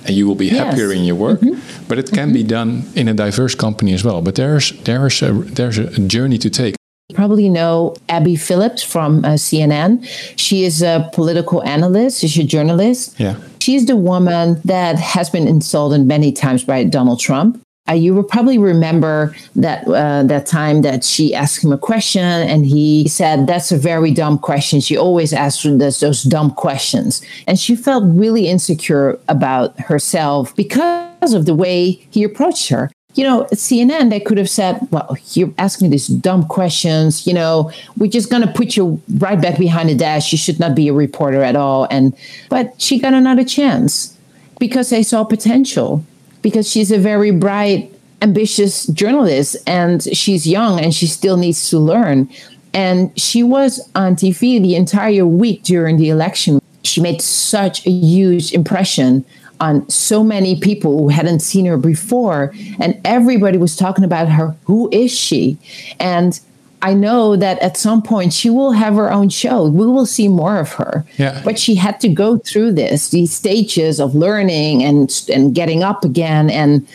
and 0.05 0.15
you 0.15 0.27
will 0.27 0.35
be 0.35 0.49
happier 0.49 0.87
yes. 0.87 0.97
in 0.97 1.03
your 1.03 1.15
work. 1.15 1.41
Mm-hmm. 1.41 1.85
But 1.87 1.99
it 1.99 2.11
can 2.11 2.29
mm-hmm. 2.29 2.33
be 2.33 2.43
done 2.43 2.83
in 2.95 3.07
a 3.07 3.13
diverse 3.13 3.55
company 3.55 3.93
as 3.93 4.03
well. 4.03 4.21
But 4.21 4.35
there's 4.35 4.71
there's 4.83 5.21
a 5.21 5.31
there's 5.33 5.77
a 5.77 5.99
journey 6.07 6.39
to 6.39 6.49
take 6.49 6.75
probably 7.13 7.49
know 7.49 7.95
Abby 8.07 8.35
Phillips 8.35 8.83
from 8.83 9.25
uh, 9.25 9.29
CNN. 9.29 10.07
She 10.37 10.63
is 10.63 10.81
a 10.81 11.09
political 11.13 11.63
analyst, 11.63 12.21
she's 12.21 12.37
a 12.37 12.43
journalist. 12.43 13.19
Yeah. 13.19 13.35
She's 13.69 13.85
the 13.85 13.95
woman 13.95 14.59
that 14.65 14.97
has 14.97 15.29
been 15.29 15.47
insulted 15.47 16.07
many 16.07 16.31
times 16.31 16.63
by 16.63 16.85
Donald 16.85 17.19
Trump. 17.19 17.61
uh, 17.87 17.93
you 17.93 18.15
will 18.15 18.23
probably 18.23 18.57
remember 18.57 19.35
that 19.55 19.87
uh, 19.87 20.23
that 20.23 20.47
time 20.47 20.81
that 20.81 21.03
she 21.03 21.35
asked 21.35 21.63
him 21.63 21.71
a 21.71 21.77
question 21.77 22.23
and 22.23 22.65
he 22.65 23.07
said, 23.07 23.45
"That's 23.45 23.71
a 23.71 23.77
very 23.77 24.09
dumb 24.09 24.39
question." 24.39 24.81
She 24.81 24.97
always 24.97 25.33
asks 25.33 25.61
those, 25.61 25.99
those 25.99 26.23
dumb 26.23 26.49
questions, 26.49 27.21
and 27.45 27.59
she 27.59 27.75
felt 27.75 28.03
really 28.07 28.47
insecure 28.47 29.19
about 29.27 29.79
herself 29.79 30.55
because 30.55 31.35
of 31.35 31.45
the 31.45 31.53
way 31.53 31.91
he 32.09 32.23
approached 32.23 32.69
her. 32.69 32.89
You 33.15 33.23
know, 33.23 33.47
CNN, 33.51 34.11
they 34.11 34.19
could 34.19 34.37
have 34.37 34.49
said, 34.49 34.87
Well, 34.91 35.17
you're 35.33 35.53
asking 35.57 35.89
these 35.89 36.07
dumb 36.07 36.45
questions. 36.45 37.25
You 37.25 37.33
know, 37.33 37.71
we're 37.97 38.09
just 38.09 38.29
going 38.29 38.43
to 38.43 38.53
put 38.53 38.77
you 38.77 39.01
right 39.17 39.41
back 39.41 39.57
behind 39.57 39.89
the 39.89 39.95
desk. 39.95 40.31
You 40.31 40.37
should 40.37 40.59
not 40.59 40.75
be 40.75 40.87
a 40.87 40.93
reporter 40.93 41.41
at 41.41 41.55
all. 41.55 41.87
And, 41.89 42.15
but 42.49 42.79
she 42.79 42.99
got 42.99 43.13
another 43.13 43.43
chance 43.43 44.15
because 44.59 44.91
they 44.91 45.01
saw 45.01 45.23
potential 45.23 46.05
because 46.41 46.69
she's 46.69 46.91
a 46.91 46.99
very 46.99 47.31
bright, 47.31 47.91
ambitious 48.21 48.85
journalist 48.87 49.57
and 49.65 50.03
she's 50.15 50.45
young 50.47 50.79
and 50.79 50.93
she 50.93 51.07
still 51.07 51.37
needs 51.37 51.69
to 51.69 51.79
learn. 51.79 52.29
And 52.73 53.17
she 53.19 53.41
was 53.41 53.89
on 53.95 54.15
TV 54.15 54.61
the 54.61 54.75
entire 54.75 55.25
week 55.25 55.63
during 55.63 55.97
the 55.97 56.09
election. 56.09 56.61
She 56.83 57.01
made 57.01 57.21
such 57.21 57.85
a 57.87 57.89
huge 57.89 58.53
impression 58.53 59.25
on 59.59 59.87
so 59.89 60.23
many 60.23 60.59
people 60.59 60.97
who 60.99 61.09
hadn't 61.09 61.41
seen 61.41 61.65
her 61.65 61.77
before. 61.77 62.53
And 62.79 62.99
everybody 63.05 63.57
was 63.57 63.75
talking 63.75 64.03
about 64.03 64.29
her. 64.29 64.55
Who 64.65 64.89
is 64.91 65.11
she? 65.11 65.57
And 65.99 66.39
I 66.81 66.93
know 66.93 67.35
that 67.35 67.59
at 67.59 67.75
some 67.75 68.01
point 68.01 68.31
she 68.31 68.49
will 68.49 68.71
have 68.71 68.95
her 68.95 69.11
own 69.11 69.29
show. 69.29 69.67
We 69.67 69.85
will 69.85 70.05
see 70.05 70.27
more 70.27 70.59
of 70.59 70.73
her. 70.73 71.05
Yeah. 71.17 71.41
But 71.43 71.59
she 71.59 71.75
had 71.75 71.99
to 72.01 72.09
go 72.09 72.37
through 72.37 72.73
this, 72.73 73.09
these 73.09 73.33
stages 73.33 73.99
of 73.99 74.15
learning 74.15 74.83
and 74.83 75.11
and 75.33 75.53
getting 75.53 75.83
up 75.83 76.05
again 76.05 76.49
and 76.49 76.87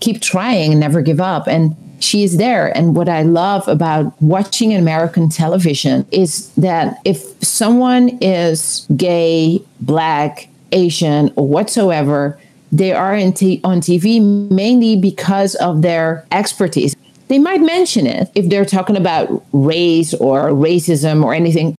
keep 0.00 0.20
trying 0.20 0.70
and 0.72 0.80
never 0.80 1.02
give 1.02 1.20
up. 1.20 1.48
And 1.48 1.76
she 1.98 2.24
is 2.24 2.36
there. 2.36 2.76
And 2.76 2.96
what 2.96 3.08
I 3.08 3.22
love 3.22 3.66
about 3.68 4.20
watching 4.20 4.74
American 4.74 5.28
television 5.28 6.06
is 6.10 6.52
that 6.54 7.00
if 7.04 7.20
someone 7.42 8.18
is 8.20 8.86
gay, 8.96 9.62
black, 9.80 10.48
Asian, 10.72 11.32
or 11.36 11.46
whatsoever, 11.46 12.38
they 12.72 12.92
are 12.92 13.14
t- 13.32 13.60
on 13.64 13.80
TV 13.80 14.20
mainly 14.50 14.96
because 14.96 15.54
of 15.56 15.82
their 15.82 16.26
expertise. 16.32 16.96
They 17.28 17.38
might 17.38 17.60
mention 17.60 18.06
it 18.06 18.30
if 18.34 18.48
they're 18.48 18.64
talking 18.64 18.96
about 18.96 19.44
race 19.52 20.14
or 20.14 20.50
racism 20.50 21.24
or 21.24 21.34
anything. 21.34 21.74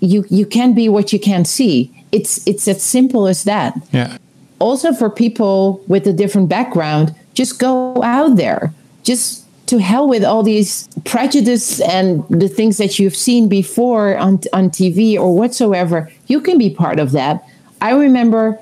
You 0.00 0.24
you 0.30 0.46
can 0.46 0.74
be 0.74 0.88
what 0.88 1.12
you 1.12 1.18
can 1.18 1.44
see. 1.44 1.92
It's 2.12 2.46
it's 2.46 2.68
as 2.68 2.82
simple 2.82 3.26
as 3.26 3.44
that. 3.44 3.74
Yeah. 3.92 4.18
Also 4.60 4.92
for 4.92 5.10
people 5.10 5.82
with 5.88 6.06
a 6.06 6.12
different 6.12 6.48
background, 6.48 7.14
just 7.34 7.58
go 7.58 8.02
out 8.02 8.36
there. 8.36 8.72
Just 9.02 9.44
to 9.66 9.78
hell 9.78 10.08
with 10.08 10.24
all 10.24 10.42
these 10.42 10.88
prejudice 11.04 11.80
and 11.80 12.24
the 12.28 12.48
things 12.48 12.78
that 12.78 12.98
you've 12.98 13.16
seen 13.16 13.48
before 13.48 14.16
on 14.16 14.40
on 14.52 14.70
TV 14.70 15.18
or 15.18 15.34
whatsoever. 15.34 16.10
You 16.26 16.40
can 16.40 16.58
be 16.58 16.70
part 16.70 16.98
of 16.98 17.12
that. 17.12 17.44
I 17.80 17.92
remember 17.92 18.58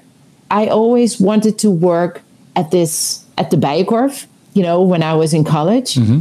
I 0.50 0.68
always 0.68 1.20
wanted 1.20 1.58
to 1.60 1.70
work 1.70 2.22
at 2.54 2.70
this 2.70 3.24
at 3.38 3.50
the 3.50 3.56
Bijenkorf 3.56 4.26
you 4.56 4.62
know, 4.62 4.82
when 4.82 5.02
I 5.02 5.12
was 5.12 5.34
in 5.34 5.44
college. 5.44 5.94
Mm-hmm. 5.94 6.20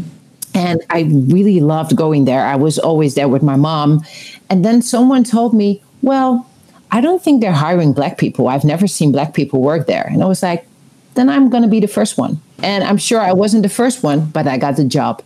And 0.53 0.81
I 0.89 1.03
really 1.03 1.61
loved 1.61 1.95
going 1.95 2.25
there. 2.25 2.45
I 2.45 2.57
was 2.57 2.77
always 2.77 3.15
there 3.15 3.29
with 3.29 3.41
my 3.41 3.55
mom. 3.55 4.05
And 4.49 4.63
then 4.63 4.81
someone 4.81 5.23
told 5.23 5.53
me, 5.53 5.81
well, 6.01 6.47
I 6.91 7.01
don't 7.01 7.23
think 7.23 7.41
they're 7.41 7.53
hiring 7.53 7.93
black 7.93 8.17
people. 8.17 8.49
I've 8.49 8.65
never 8.65 8.87
seen 8.87 9.11
black 9.11 9.33
people 9.33 9.61
work 9.61 9.87
there. 9.87 10.05
And 10.11 10.21
I 10.21 10.25
was 10.25 10.43
like, 10.43 10.67
then 11.15 11.29
I'm 11.29 11.49
going 11.49 11.63
to 11.63 11.69
be 11.69 11.79
the 11.79 11.87
first 11.87 12.17
one. 12.17 12.41
And 12.61 12.83
I'm 12.83 12.97
sure 12.97 13.19
I 13.19 13.31
wasn't 13.31 13.63
the 13.63 13.69
first 13.69 14.03
one, 14.03 14.25
but 14.25 14.47
I 14.47 14.57
got 14.57 14.75
the 14.75 14.83
job. 14.83 15.23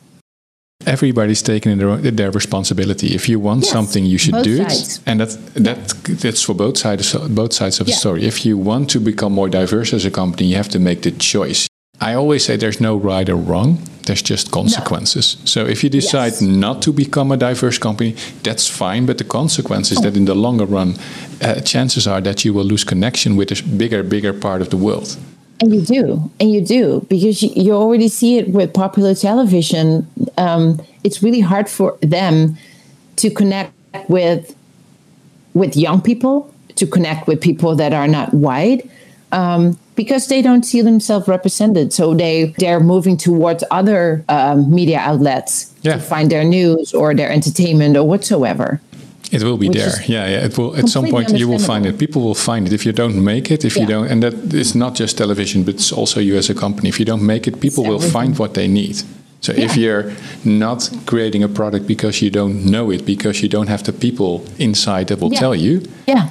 Everybody's 0.85 1.41
taking 1.41 1.77
their, 1.77 1.97
their 1.97 2.31
responsibility. 2.31 3.07
If 3.13 3.27
you 3.27 3.39
want 3.39 3.63
yes, 3.63 3.71
something, 3.71 4.05
you 4.05 4.17
should 4.17 4.43
do 4.43 4.57
sides. 4.57 4.97
it, 4.97 5.03
and 5.05 5.19
that 5.19 5.29
that 5.55 5.89
that's 6.21 6.41
for 6.41 6.55
both 6.55 6.77
sides 6.77 7.13
both 7.29 7.53
sides 7.53 7.81
of 7.81 7.87
yeah. 7.87 7.95
the 7.95 7.99
story. 7.99 8.23
If 8.23 8.45
you 8.45 8.57
want 8.57 8.89
to 8.91 8.99
become 8.99 9.33
more 9.33 9.49
diverse 9.49 9.93
as 9.93 10.05
a 10.05 10.11
company, 10.11 10.47
you 10.47 10.55
have 10.55 10.69
to 10.69 10.79
make 10.79 11.01
the 11.01 11.11
choice. 11.11 11.67
I 12.01 12.13
always 12.13 12.45
say 12.45 12.55
there's 12.55 12.79
no 12.79 12.95
right 12.95 13.27
or 13.29 13.35
wrong. 13.35 13.77
There's 14.03 14.21
just 14.21 14.51
consequences. 14.51 15.35
No. 15.39 15.45
So 15.45 15.65
if 15.65 15.83
you 15.83 15.89
decide 15.89 16.31
yes. 16.31 16.41
not 16.41 16.81
to 16.83 16.93
become 16.93 17.33
a 17.33 17.37
diverse 17.37 17.77
company, 17.77 18.15
that's 18.43 18.65
fine. 18.67 19.05
But 19.05 19.17
the 19.17 19.25
consequence 19.25 19.91
is 19.91 19.97
oh. 19.97 20.01
that 20.03 20.15
in 20.15 20.25
the 20.25 20.35
longer 20.35 20.65
run, 20.65 20.95
uh, 21.41 21.59
chances 21.61 22.07
are 22.07 22.21
that 22.21 22.45
you 22.45 22.53
will 22.53 22.65
lose 22.65 22.85
connection 22.85 23.35
with 23.35 23.51
a 23.51 23.61
bigger, 23.77 24.01
bigger 24.01 24.33
part 24.33 24.61
of 24.61 24.69
the 24.69 24.77
world. 24.77 25.17
And 25.61 25.75
you 25.75 25.81
do, 25.81 26.31
and 26.39 26.53
you 26.53 26.61
do, 26.61 27.05
because 27.09 27.43
you, 27.43 27.49
you 27.53 27.73
already 27.73 28.07
see 28.07 28.37
it 28.37 28.47
with 28.47 28.73
popular 28.73 29.13
television. 29.13 30.07
Um, 30.39 30.81
it's 31.03 31.21
really 31.21 31.41
hard 31.41 31.69
for 31.69 31.97
them 32.01 32.57
to 33.17 33.29
connect 33.29 33.73
with 34.07 34.55
with 35.53 35.75
young 35.75 36.01
people, 36.01 36.53
to 36.75 36.87
connect 36.87 37.27
with 37.27 37.41
people 37.41 37.75
that 37.75 37.93
are 37.93 38.07
not 38.07 38.33
white. 38.33 38.89
Um, 39.31 39.77
because 39.99 40.27
they 40.27 40.41
don't 40.41 40.63
see 40.63 40.81
themselves 40.81 41.27
represented. 41.27 41.91
So 41.91 42.15
they 42.15 42.55
they're 42.57 42.79
moving 42.79 43.17
towards 43.17 43.63
other 43.69 44.23
um, 44.29 44.73
media 44.73 44.99
outlets 45.09 45.53
yeah. 45.81 45.95
to 45.95 45.99
find 45.99 46.31
their 46.31 46.45
news 46.45 46.93
or 46.93 47.13
their 47.13 47.29
entertainment 47.29 47.97
or 47.97 48.07
whatsoever. 48.07 48.79
It 49.31 49.43
will 49.43 49.57
be 49.57 49.69
there. 49.69 49.91
Yeah, 50.07 50.25
yeah. 50.33 50.45
It 50.47 50.57
will 50.57 50.73
at 50.75 50.87
some 50.87 51.05
point 51.09 51.37
you 51.37 51.47
will 51.51 51.65
find 51.71 51.85
it. 51.85 51.99
People 51.99 52.21
will 52.21 52.41
find 52.49 52.65
it 52.67 52.73
if 52.73 52.85
you 52.85 52.93
don't 52.93 53.23
make 53.23 53.51
it. 53.51 53.65
If 53.65 53.75
yeah. 53.75 53.81
you 53.81 53.87
don't, 53.93 54.07
and 54.11 54.23
that 54.23 54.35
is 54.53 54.73
not 54.73 54.95
just 54.95 55.17
television, 55.17 55.63
but 55.63 55.75
it's 55.75 55.91
also 55.91 56.19
you 56.19 56.37
as 56.37 56.49
a 56.49 56.55
company. 56.55 56.89
If 56.89 56.97
you 56.99 57.05
don't 57.05 57.25
make 57.25 57.45
it, 57.49 57.59
people 57.59 57.83
will 57.83 57.99
find 58.17 58.39
what 58.39 58.53
they 58.53 58.67
need. 58.67 59.03
So 59.41 59.53
yeah. 59.53 59.65
if 59.65 59.77
you're 59.77 60.11
not 60.43 60.89
creating 61.05 61.43
a 61.43 61.47
product 61.47 61.87
because 61.87 62.21
you 62.21 62.29
don't 62.29 62.65
know 62.65 62.91
it, 62.91 63.05
because 63.05 63.41
you 63.41 63.49
don't 63.49 63.67
have 63.67 63.83
the 63.83 63.93
people 63.93 64.43
inside 64.57 65.07
that 65.07 65.19
will 65.19 65.33
yeah. 65.33 65.39
tell 65.39 65.55
you, 65.55 65.81
yeah, 66.07 66.29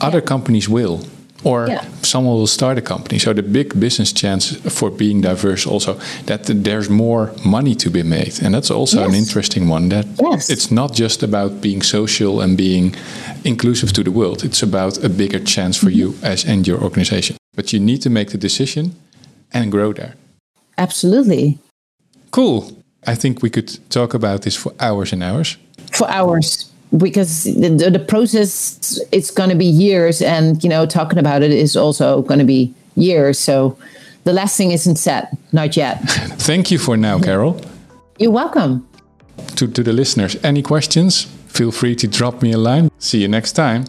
other 0.00 0.20
companies 0.20 0.68
will 0.68 1.00
or 1.44 1.68
someone 2.02 2.34
will 2.34 2.46
start 2.46 2.78
a 2.78 2.82
company. 2.82 3.18
So 3.18 3.32
the 3.32 3.42
big 3.42 3.78
business 3.78 4.12
chance 4.12 4.56
for 4.78 4.90
being 4.90 5.20
diverse 5.20 5.66
also 5.66 5.98
that 6.24 6.44
there's 6.46 6.90
more 6.90 7.32
money 7.44 7.74
to 7.76 7.90
be 7.90 8.02
made, 8.02 8.42
and 8.42 8.54
that's 8.54 8.70
also 8.70 9.00
yes. 9.00 9.08
an 9.08 9.14
interesting 9.14 9.68
one. 9.68 9.88
That 9.88 10.06
yes. 10.20 10.50
it's 10.50 10.70
not 10.70 10.92
just 10.92 11.22
about 11.22 11.60
being 11.60 11.82
social 11.82 12.40
and 12.40 12.56
being 12.56 12.96
inclusive 13.44 13.92
to 13.92 14.02
the 14.02 14.10
world. 14.10 14.44
It's 14.44 14.62
about 14.62 15.04
a 15.04 15.08
bigger 15.08 15.38
chance 15.38 15.76
for 15.76 15.86
mm-hmm. 15.86 15.98
you 15.98 16.14
as 16.22 16.44
and 16.44 16.66
your 16.66 16.82
organization. 16.82 17.36
But 17.54 17.72
you 17.72 17.80
need 17.80 18.02
to 18.02 18.10
make 18.10 18.30
the 18.30 18.38
decision 18.38 18.94
and 19.52 19.70
grow 19.70 19.92
there. 19.92 20.14
Absolutely. 20.78 21.58
Cool. 22.30 22.70
I 23.06 23.14
think 23.14 23.42
we 23.42 23.50
could 23.50 23.78
talk 23.90 24.14
about 24.14 24.42
this 24.42 24.56
for 24.56 24.72
hours 24.80 25.12
and 25.12 25.22
hours. 25.22 25.56
For 25.92 26.08
hours 26.08 26.70
because 26.96 27.44
the, 27.44 27.90
the 27.90 27.98
process 27.98 29.00
it's 29.10 29.30
going 29.30 29.50
to 29.50 29.56
be 29.56 29.66
years 29.66 30.22
and 30.22 30.62
you 30.62 30.70
know 30.70 30.86
talking 30.86 31.18
about 31.18 31.42
it 31.42 31.50
is 31.50 31.76
also 31.76 32.22
going 32.22 32.38
to 32.38 32.44
be 32.44 32.72
years 32.94 33.38
so 33.38 33.76
the 34.24 34.32
last 34.32 34.56
thing 34.56 34.70
isn't 34.70 34.96
set 34.96 35.36
not 35.52 35.76
yet. 35.76 36.00
Thank 36.38 36.70
you 36.70 36.78
for 36.78 36.96
now 36.96 37.18
carol. 37.18 37.60
You're 38.18 38.30
welcome. 38.30 38.86
To, 39.56 39.66
to 39.66 39.82
the 39.82 39.92
listeners 39.92 40.36
any 40.44 40.62
questions? 40.62 41.24
Feel 41.48 41.72
free 41.72 41.96
to 41.96 42.06
drop 42.06 42.42
me 42.42 42.52
a 42.52 42.58
line. 42.58 42.90
See 42.98 43.20
you 43.20 43.28
next 43.28 43.52
time 43.52 43.84